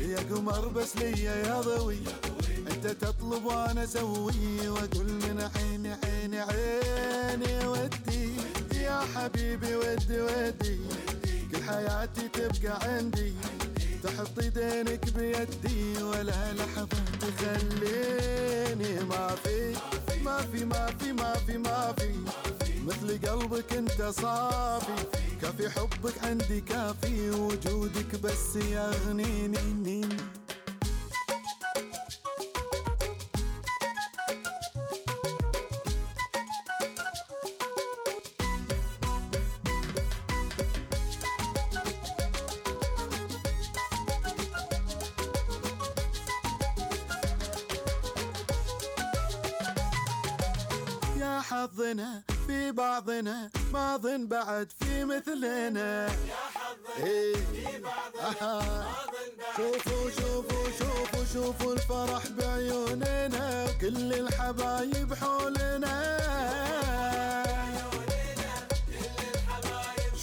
[0.00, 1.98] يا قمر بس ليا يا ضوي.
[2.70, 8.32] أنت تطلب وأنا أسوي وأقول من عيني عيني عيني ودي.
[8.74, 10.78] يا حبيبي ودي ودي.
[11.52, 13.32] كل حياتي تبقى عندي.
[14.02, 16.88] تحط ايدينك بيدي ولا لحظة
[17.20, 19.74] تخليني ما في.
[20.24, 22.10] ما في ما في ما في ما في.
[22.86, 25.04] مثل قلبك انت صافي.
[25.42, 30.02] كافي حبك عندي كافي وجودك بس يغنيني.
[54.02, 56.08] ما ظن بعد في مثلنا
[56.98, 57.36] إيه.
[58.42, 58.84] آه.
[59.56, 66.16] شوفوا شوفوا شوفوا شوفوا الفرح بعيوننا وكل الحبايب حولنا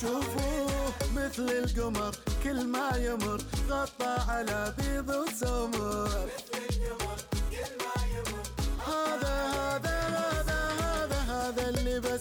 [0.01, 0.67] شوفوا
[1.15, 6.29] مثل القمر كل ما يمر غطى على بيض وسمر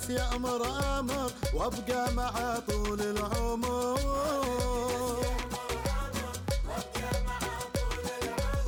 [0.09, 0.62] بس يأمر
[0.98, 3.98] أمر وابقى معه طول العمر.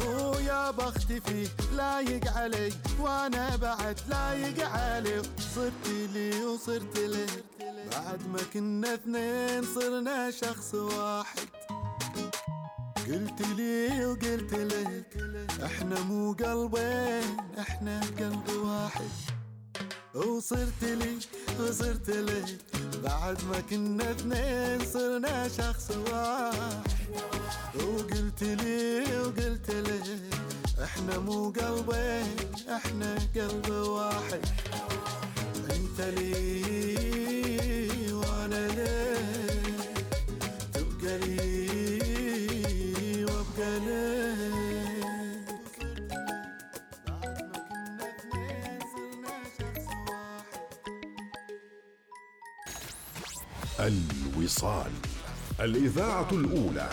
[0.07, 5.23] ويا بختي فيه لايق علي وأنا بعد لايق عليه
[5.55, 7.27] صرت لي وصرت له
[7.93, 11.49] بعد ما كنا اثنين صرنا شخص واحد.
[13.09, 15.17] قلت لي وقلت لك
[15.65, 19.11] إحنا مو قلبين إحنا قلب واحد.
[20.15, 21.19] وصرت لي
[21.61, 22.59] وصرت لك
[23.05, 26.83] بعد ما كنا اثنين صرنا شخص واحد.
[27.75, 30.21] وقلت لي وقلت لك
[30.85, 32.37] إحنا مو قلبين
[32.69, 34.41] إحنا قلب واحد.
[35.71, 39.30] أنت لي وأنا لك
[53.87, 54.91] الوصال
[55.61, 56.91] الإذاعة الأولى.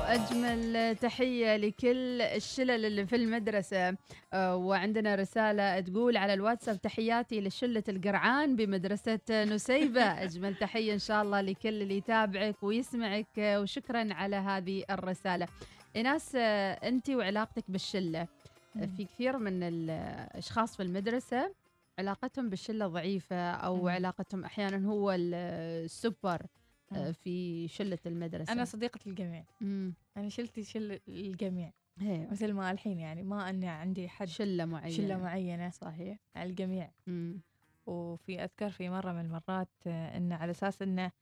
[0.00, 3.96] واجمل تحية لكل الشلل اللي في المدرسة.
[4.32, 10.02] آه، وعندنا رسالة تقول على الواتساب تحياتي لشلة القرعان بمدرسة نسيبة.
[10.24, 15.48] أجمل تحية إن شاء الله لكل اللي يتابعك ويسمعك آه، وشكرا على هذه الرسالة.
[15.96, 18.28] ايناس آه، انت وعلاقتك بالشلة
[18.76, 18.86] آه،.
[18.86, 21.54] في كثير من الاشخاص في المدرسة
[21.98, 23.88] علاقتهم بالشلة ضعيفة أو.
[23.88, 26.46] علاقتهم أحيانا هو السوبر
[26.92, 27.12] آه، مم.
[27.12, 29.44] في شلة المدرسة أنا صديقة الجميع.
[30.16, 34.96] أنا شلتي شل الجميع هي مثل ما الحين يعني ما أني عندي حد شلة معينة
[34.96, 37.40] شلة معينة صحيح على الجميع مم.
[37.86, 41.12] وفي اذكر في مرة من المرات آه، انه على أساس إنه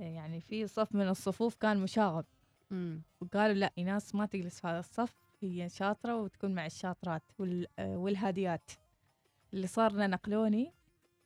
[0.00, 2.24] آه، يعني في صف من الصفوف كان مشاغب
[2.70, 3.02] مم.
[3.20, 7.96] وقالوا لا ايناس ما تجلس في هذا الصف هي شاطرة وتكون مع الشاطرات وال- آه،
[7.96, 8.70] والهاديات
[9.54, 10.72] اللي صار إنه نقلوني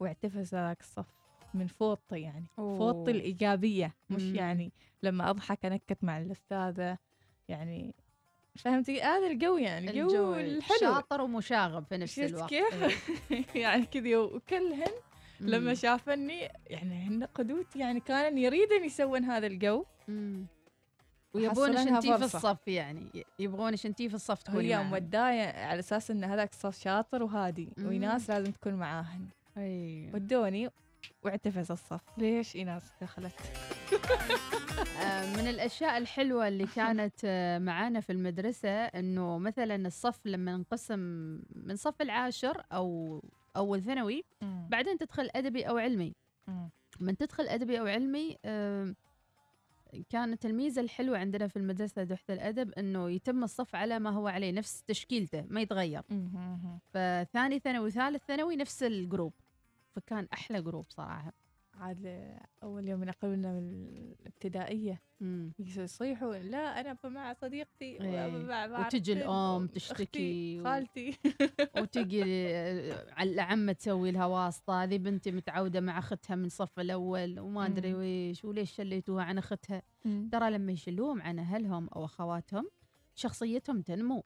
[0.01, 1.07] واعتفز هذاك الصف
[1.55, 2.79] من فوطي يعني أوه.
[2.79, 4.35] فوطي الإيجابية مش مم.
[4.35, 4.73] يعني
[5.03, 6.99] لما أضحك أنكت مع الأستاذة
[7.49, 7.95] يعني
[8.57, 13.11] فهمتي هذا الجو يعني جو الجو الحلو شاطر ومشاغب في نفس الوقت كيف؟
[13.57, 14.93] يعني كذي وكلهن
[15.41, 15.75] لما.
[15.75, 20.47] شافني يعني هن قدوت يعني كانوا يريدن يسوون هذا الجو مم.
[21.35, 22.25] ويبونش حصلنها انتي في.
[22.25, 24.83] الصف يعني ي- يبغونش انتي في الصف تكوني هي.
[24.85, 27.87] موداية على أساس إن هذاك الصف شاطر وهادي مم.
[27.87, 29.27] وايناس لازم تكون معاهن
[29.59, 30.11] أي.
[30.15, 30.71] ودوني
[31.23, 33.33] واعتفس الصف ليش إيناس دخلت
[35.03, 40.99] آه، من الأشياء الحلوة اللي كانت آه، معانا في المدرسة إنه مثلا الصف لما انقسم
[41.55, 43.21] من صف العاشر أو
[43.57, 46.15] أول ثانوي بعدين تدخل أدبي أو علمي.
[47.01, 48.95] من تدخل أدبي أو علمي آه،
[50.09, 54.53] كانت الميزه الحلوه عندنا في المدرسة دوحه الأدب إنه يتم الصف على ما هو عليه
[54.53, 56.03] نفس تشكيلته ما يتغير.
[56.91, 59.33] فثاني ثانوي وثالث ثانوي نفس ال group
[59.97, 61.33] فكان أحلى group صراحة.
[61.81, 62.31] عاد
[62.63, 63.87] اول يوم ينقلونا من
[64.21, 65.03] الابتدائية.
[65.59, 68.43] يصيحوا لا أنا مع صديقتي إيه.
[68.43, 71.19] مع وتجي الأم تشتكي خالتي
[71.83, 77.41] وتجي آه، على العمة تسوي لها واسطة هذه بنتي متعودة مع أختها من الصف الأول
[77.41, 77.99] وما أدري مم.
[77.99, 80.29] ويش وليش شليتوها عن أختها مم.
[80.33, 82.69] ترى لما يشلوهم عن أهلهم أو أخواتهم
[83.15, 84.25] شخصيتهم تنمو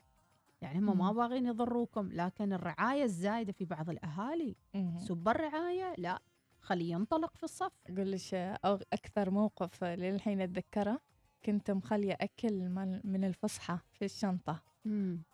[0.63, 1.13] يعني هم ما.
[1.13, 4.99] باغين يضروكم لكن الرعاية الزايدة في بعض الأهالي مم.
[4.99, 6.23] سب الرعاية لا
[6.63, 7.73] خليه ينطلق في الصف.
[8.65, 11.01] أقول لك أكثر موقف للحين أتذكره
[11.45, 14.63] كنت مخلية أكل مال- من الفسحة في الشنطة.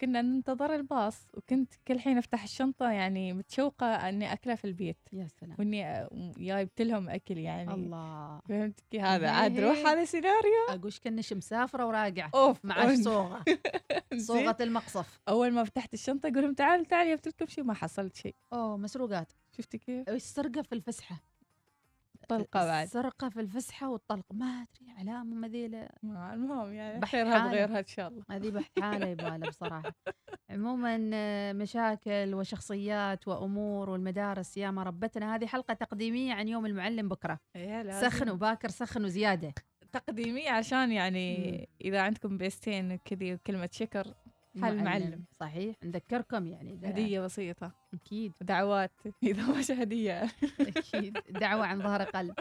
[0.00, 4.98] كنا ننتظر الباص وكنت كل حين أفتح الشنطة يعني متشوقة إني اكله في البيت.
[5.12, 5.56] يا سلام.
[5.58, 7.74] وإني جايبت لهم أكل يعني.
[7.74, 8.40] الله.
[8.48, 9.76] فهمت هذا؟ عاد روح.
[9.78, 10.66] هذا سيناريو.
[10.68, 13.02] اقولش كنش مسافرة وراجعه أوف معاش أون.
[13.02, 13.44] صوغه.
[14.28, 15.20] صوغة المقصف.
[15.28, 18.76] أول ما فتحت الشنطة أقول لهم تعالوا تعالوا جبت لكم شيء ما حصلت شيء أوه
[18.76, 19.32] مسروقات.
[19.56, 21.27] شفتي كيف؟ السرقه في الفسحة؟
[22.28, 22.86] طلقه بعد.
[22.86, 27.50] السرقة في الفسحة والطلق ما أدري علامة مذيله ما- المهم يعني خيرها حالة.
[27.50, 28.22] بغيرها إن شاء الله.
[28.30, 29.92] هذه بحث حالة يباله بصراحة.
[30.50, 30.98] عموما
[31.52, 35.34] مشاكل وشخصيات وأمور والمدارس يا ما ربتنا.
[35.34, 37.38] هذه حلقة تقديمية عن يوم المعلم بكرة.
[37.56, 38.08] إيه، لازم.
[38.10, 39.54] سخنوا باكر سخنوا زياده
[39.92, 44.14] تقديمي عشان يعني إذا عندكم بيستين كذي وكلمة شكر
[44.62, 45.24] حل معلم.
[45.32, 45.76] صحيح.
[45.84, 47.72] نذكركم يعني ده هدية بسيطة.
[47.94, 48.32] أكيد.
[48.40, 48.92] دعوات.
[49.22, 50.24] إذا مش هدية.
[50.60, 51.18] أكيد.
[51.30, 52.34] دعوة عن ظهر قلب.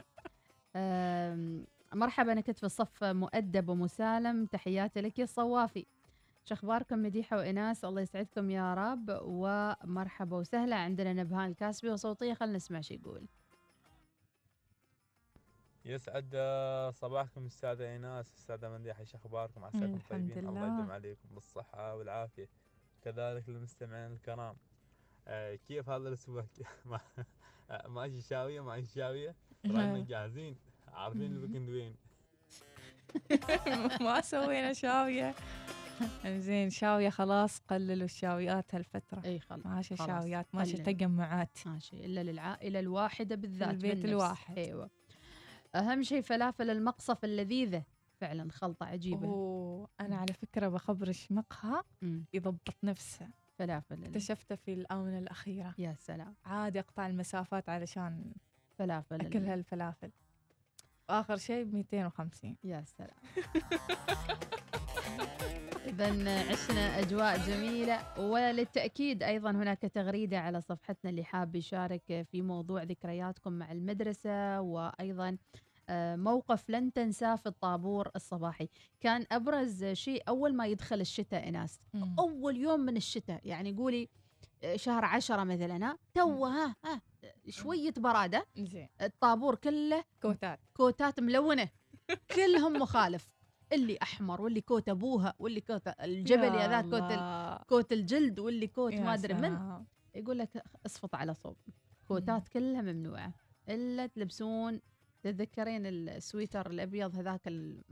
[1.93, 4.45] مرحبا أنا كنت في الصف مؤدب ومسالم.
[4.45, 5.85] تحياتي لك يا الصوافي
[6.45, 7.85] شو أخباركم؟ مديحة وإناس.
[7.85, 9.19] الله يسعدكم يا رب.
[9.21, 13.27] ومرحبا وسهلا عندنا نبهان الكاسبي وصوتيه خلينا نسمع شو يقول.
[15.87, 16.35] يسعد
[16.93, 20.73] صباحكم أستاذة إيناس أستاذة منديحة إيش أخباركم؟ عساكم طيبين؟ الله لله.
[20.79, 22.49] يديم عليكم بالصحة والعافية.
[23.01, 24.55] كذلك للمستمعين الكرام.
[25.27, 26.45] آه، كيف هذا الأسبوع؟
[26.85, 26.99] ما-
[27.69, 29.35] آه، ماشي شاوية ماشي شاوية.
[29.65, 30.55] راينا جاهزين؟
[30.87, 31.95] عارفين ال weekend وين
[34.01, 35.35] ما سوينا شاوية.
[36.25, 39.21] زين شاوية خلاص قللوا الشاويات هالفترة.
[39.25, 40.77] إي خلاص ماشي شاويات ماشي.
[40.77, 41.57] تجمعات.
[41.65, 44.05] ماشي إلا للعائله الواحدة بالذات البيت.
[44.05, 44.57] الواحد.
[44.57, 44.89] إيوه.
[45.75, 47.83] أهم شيء فلافل المقصف اللذيذة.
[48.21, 49.27] فعلا خلطة عجيبة.
[49.27, 51.83] أوه أنا على فكرة بخبرش مقهى.
[52.33, 53.27] يضبط نفسه.
[53.57, 55.75] فلافل اكتشفته في الآونة الأخيرة.
[55.77, 56.35] يا سلام.
[56.45, 58.33] عادي أقطع المسافات علشان
[58.77, 60.11] فلافل اكل هالفلافل
[61.09, 63.17] واخر شيء ب 250 يا سلام.
[65.87, 72.83] إذا عشنا أجواء جميلة وللتأكيد أيضا هناك تغريدة على صفحتنا اللي حاب يشارك في موضوع
[72.83, 75.37] ذكرياتكم مع المدرسة وأيضا
[75.89, 78.69] آه، موقف لن تنساه في الطابور الصباحي.
[78.99, 81.79] كان أبرز شيء أول ما يدخل الشتاء إيناس
[82.19, 84.09] أول يوم من الشتاء يعني قولي
[84.63, 87.01] آه، شهر عشرة مثلا ها؟ تو ها؟ ها
[87.49, 88.45] شوية برادة.
[89.01, 90.59] الطابور كله كوتات.
[90.73, 91.69] كوتات ملونة.
[92.35, 93.36] كلهم مخالف.
[93.73, 97.67] اللي أحمر واللي كوت أبوها واللي كوت الجبل يا ذا كوت.
[97.69, 99.83] كوت الجلد واللي كوت ما أدري من.
[100.15, 101.55] يقول لك اصفط على صوب.
[102.07, 103.33] كوتات كلها ممنوعة.
[103.69, 104.81] إلا تلبسون
[105.23, 107.83] تتذكرين السويتر الأبيض هذاك ال-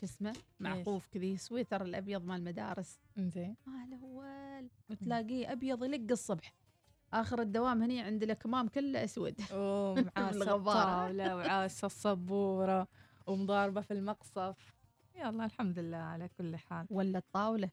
[0.00, 1.36] شو اسمه؟ معقوف كذي.
[1.36, 3.00] سويتر الأبيض مال المدارس.
[3.18, 6.54] زين ما الأول وتلاقيه أبيض يلق الصبح.
[7.12, 9.34] آخر الدوام هني عند الكمام كله أسود.
[9.54, 10.78] ومعاه الغبارة.
[10.78, 12.88] الطاولة وعاسة الصبورة.
[13.26, 14.56] ومضاربة في المقصف.
[15.16, 16.86] يلا الحمد لله على كل حال.
[16.90, 17.70] ولا الطاولة؟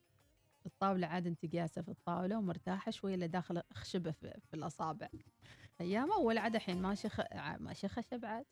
[0.66, 5.08] الطاولة عاد انت جالسة في الطاولة ومرتاحة شوية اللي داخل خشبة في, في الأصابع.
[5.82, 7.22] أيام أول عاد الحين ماشي خ...
[7.60, 8.46] ماشي خشب عاد.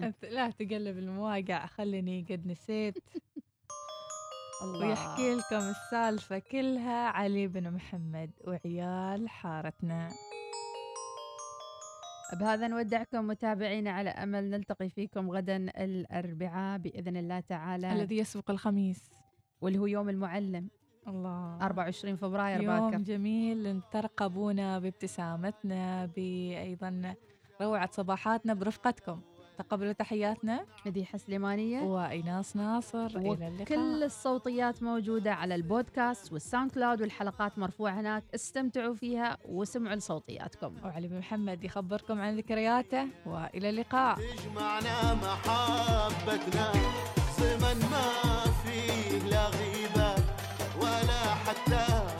[0.00, 2.94] أنت لا تقلب المواقع خليني قد نسيت.
[4.62, 4.88] الله.
[4.88, 10.08] ويحكي لكم السالفة كلها علي بن محمد وعيال حارتنا.
[12.32, 17.92] بهذا نودعكم متابعينا على أمل نلتقي فيكم غدا الأربعاء بإذن الله تعالى.
[17.92, 19.10] الذي يسبق الخميس.
[19.60, 20.68] واللي هو يوم المعلم.
[21.08, 21.58] الله.
[21.62, 23.02] 24 فبراير يوم باكر.
[23.02, 23.80] جميل.
[23.92, 27.14] ترقبونا بابتسامتنا بأيضا
[27.60, 29.20] روعة صباحاتنا برفقتكم.
[29.58, 30.64] تقبلوا تحياتنا.
[30.86, 31.80] مديحة سليمانية.
[31.80, 33.64] وإيناس ناصر إلى اللقاء.
[33.64, 38.24] كل الصوتيات موجودة على البودكاست وال SoundCloud والحلقات مرفوعة هناك.
[38.34, 40.74] استمتعوا فيها وسمعوا لصوتياتكم.
[40.84, 44.16] وعلي بن محمد يخبركم عن ذكرياته وإلى اللقاء.
[44.16, 46.72] تجمعنا محبتنا
[47.38, 50.14] زمن ما فيه لا غيبة
[50.80, 52.17] ولا حتى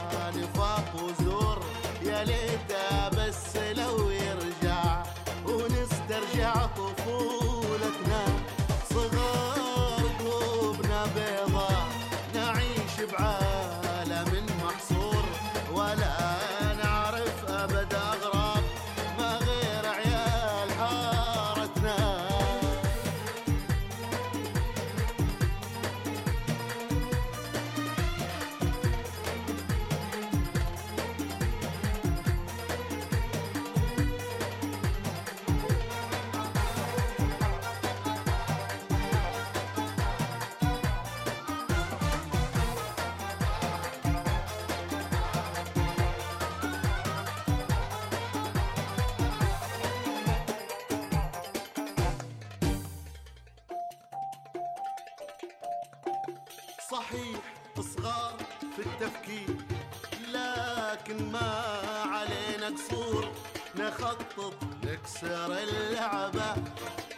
[66.09, 66.61] اللعبة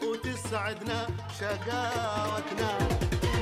[0.04, 1.08] وتسعدنا
[1.40, 2.78] شقاوتنا.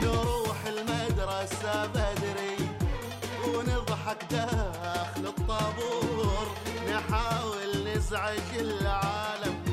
[0.03, 2.57] نروح المدرسة بدري
[3.47, 6.47] ونضحك داخل الطابور.
[6.89, 9.63] نحاول نزعج العالم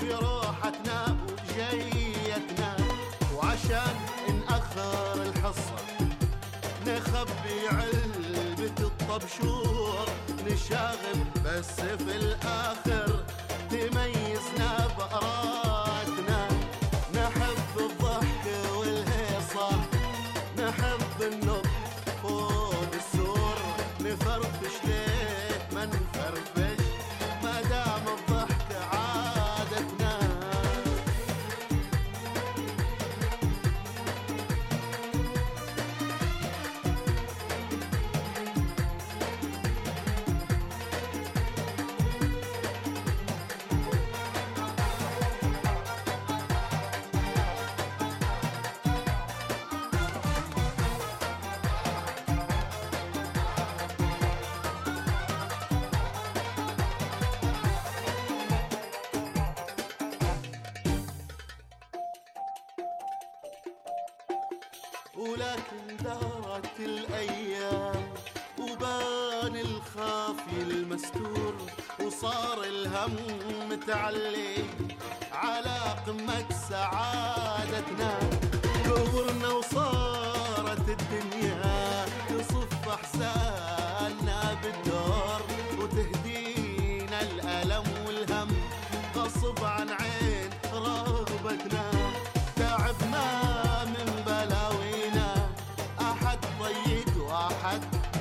[0.00, 2.76] في روحتنا وجيتنا.
[3.34, 3.94] وعشان
[4.48, 5.78] نأخر الحصة
[6.86, 10.06] نخبي علبة الطبشور.
[10.46, 13.24] نشاغب بس في الآخر
[13.70, 15.77] تميزنا بأرادنا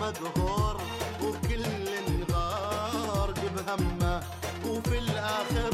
[0.02, 0.78] مقهور
[1.24, 1.66] وكل
[2.32, 4.22] غارق بهمه
[4.66, 5.72] وفي الآخر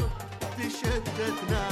[0.58, 1.68] تشتتنا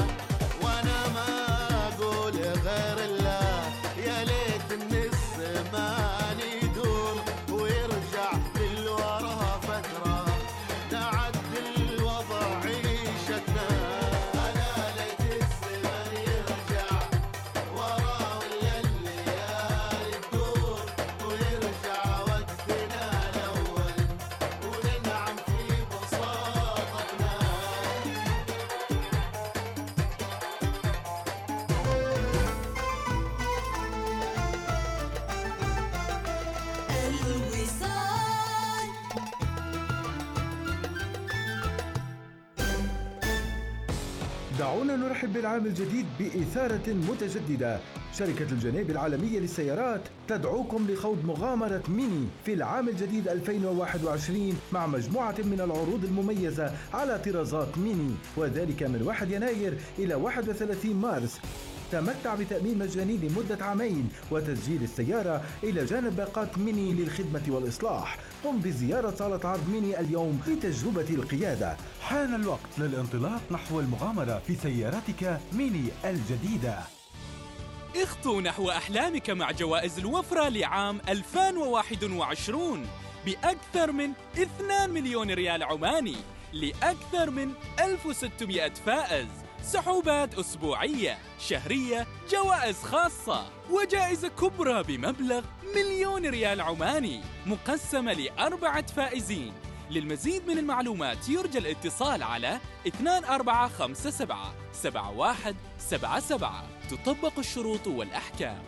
[45.43, 47.81] بالعام الجديد بإثارة متجددة.
[48.19, 55.61] شركة الجنيبي العالمية للسيارات تدعوكم لخوض مغامرة ميني في العام الجديد 2021 مع مجموعة من
[55.61, 61.41] العروض المميزة على طرازات ميني وذلك من 1 يناير إلى 31 مارس.
[61.93, 68.19] تمتع بتأمين مجاني لمدة عامين وتسجيل السيارة إلى جانب باقات ميني للخدمة والإصلاح.
[68.45, 71.77] قم بزيارة صالة عرض ميني اليوم لتجربة القيادة.
[72.03, 76.79] حان الوقت للانطلاق نحو المغامرة في سيارتك ميني الجديدة.
[77.97, 82.87] اخطو نحو أحلامك مع جوائز الوفرة لعام 2021
[83.27, 86.17] بأكثر من 2 مليون ريال عماني
[86.53, 89.42] لأكثر من 1600 فائز.
[89.63, 95.45] سحوبات أسبوعية شهرية جوائز خاصة وجائزة كبرى بمبلغ
[95.75, 99.53] مليون ريال عماني مقسمة لأربعة فائزين.
[99.91, 106.53] للمزيد من المعلومات يرجى الاتصال على 2457 7177
[106.91, 108.63] تطبق الشروط والأحكام.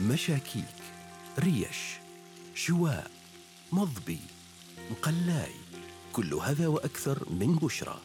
[0.00, 0.64] مشاكيك
[1.38, 1.78] ريش
[2.54, 3.10] شواء
[3.72, 4.20] مضبي
[4.90, 5.52] مقلاي
[6.12, 7.98] كل هذا وأكثر من بشرى.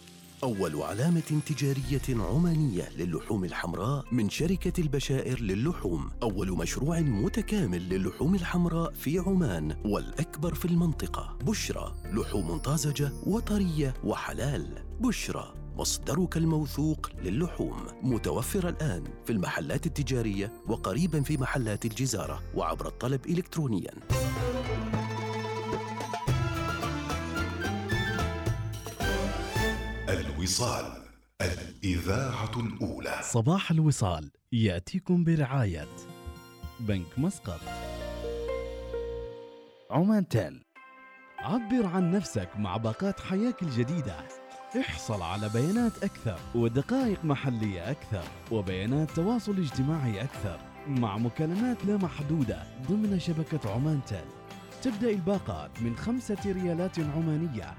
[0.44, 6.10] أول علامة تجارية عمانية للحوم الحمراء من شركة البشائر للحوم.
[6.24, 11.38] أول مشروع متكامل للحوم الحمراء في عمان والأكبر في المنطقة.
[11.46, 14.84] بشرى لحوم طازجة وطرية وحلال.
[15.00, 17.78] بشرى مصدرك الموثوق للحوم.
[18.04, 23.92] متوفر الآن في المحلات التجارية وقريبا في محلات الجزارة وعبر الطلب إلكترونياً.
[30.40, 31.04] الوصال
[31.42, 33.20] الإذاعة الأولى.
[33.24, 35.88] صباح الوصال يأتيكم برعاية
[36.80, 37.60] بنك مسقط.
[39.92, 40.64] عمان تيل
[41.40, 44.16] عبر عن نفسك مع باقات حياك الجديدة.
[44.80, 52.64] احصل على بيانات أكثر ودقائق محلية أكثر وبيانات تواصل اجتماعي أكثر مع مكالمات لا محدودة
[52.90, 54.30] ضمن شبكة عمان تيل.
[54.82, 57.74] تبدأ الباقات من خمسة ريالات عمانية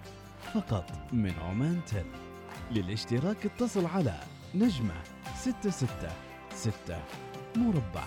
[0.55, 2.30] فقط من عمان تل
[2.71, 4.15] للاشتراك اتصل على
[4.55, 4.95] نجمة
[5.37, 6.97] 666
[7.57, 8.05] مربع.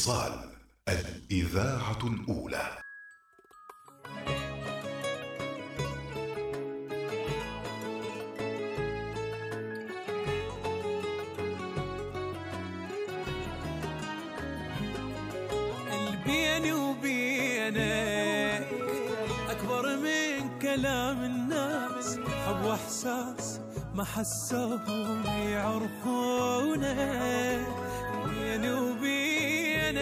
[0.00, 0.32] الوصال
[0.88, 2.68] الإذاعة الأولى.
[16.26, 17.80] بيني وبينك
[19.50, 22.18] أكبر من كلام الناس.
[22.46, 23.60] حب وإحساس
[23.94, 26.96] ما حسوهم يعرفونه.
[28.24, 28.70] بيني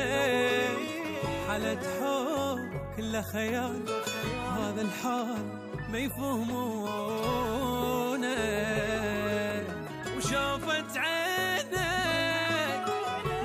[0.01, 1.18] عينيك
[1.49, 3.82] حالة حب كله خيال
[4.59, 5.44] هذا الحال
[5.92, 6.99] ما يفهمونه.
[10.16, 12.84] وشافت عينك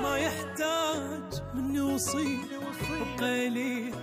[0.02, 2.48] ما يحتاج مني وصيل
[3.00, 3.94] وقليل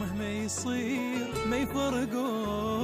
[0.00, 2.76] مهما يصير ما يفرقونه.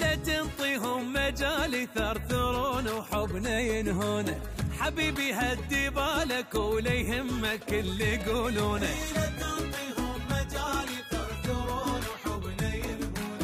[0.00, 4.40] لا تنطيهم مجال يثرثرون وحبنا ينهونه.
[4.86, 8.88] حبيبي هدي بالك ولا يهمك اللي يقولونه.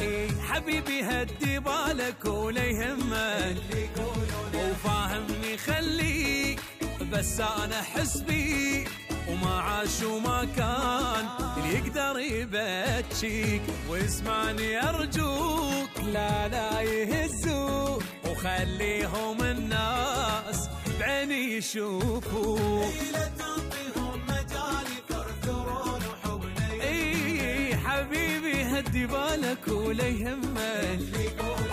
[0.00, 3.56] إيه، حبيبي هدي بالك ولا يهمك.
[4.54, 6.60] وفاهمني خليك
[7.12, 8.88] بس أنا أحس بيك.
[9.28, 11.26] وما عاش وما كان
[11.56, 13.62] اللي يقدر يبكيك.
[13.88, 18.02] واسمعني أرجوك لا لا يهزوك.
[18.30, 20.68] وخليهم الناس
[21.00, 22.92] بعيني يشوفوك
[26.82, 31.71] اي حبيبي هدي بالك ولا يهمك ماشيلك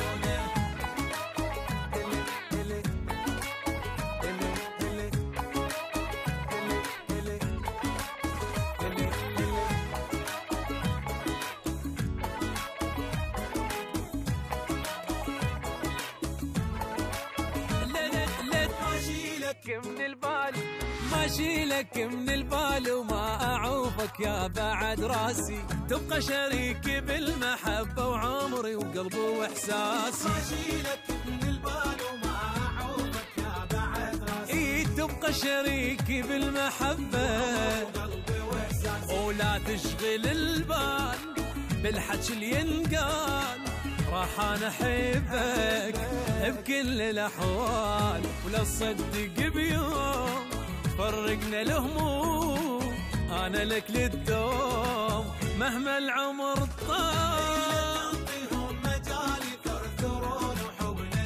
[21.40, 25.60] ماشيلك من البال وما أعوفك يا بعد راسي.
[25.90, 30.30] تبقى شريكي بالمحبة وعمري وقلبي وإحساسي.
[30.30, 32.38] ماشيلك من البال وما
[32.82, 34.54] أعوفك يا بعد راسي.
[34.54, 37.30] إي تبقى شريكي بالمحبة
[39.26, 41.20] ولا تشغل البال
[41.84, 43.60] بالحكي اللي ينقال.
[44.12, 45.96] راح أنا أحبك
[46.42, 50.59] بكل الأحوال ولا تصدق بيوم.
[51.00, 52.94] فرقنا الهموم.
[53.32, 55.26] أنا لك للدوم
[55.60, 57.30] مهما العمر طال.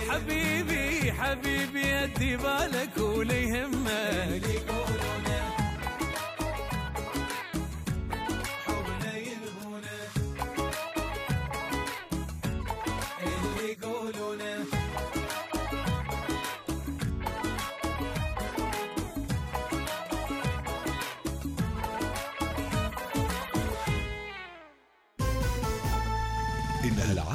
[0.09, 4.43] حبيبي حبيبي ادي بالك ولا يهمك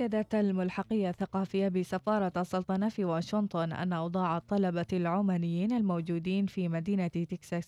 [0.00, 7.66] أكدت الملحقية الثقافية بسفارة السلطنة في واشنطن أن أوضاع الطلبة العمانيين الموجودين في مدينة تكساس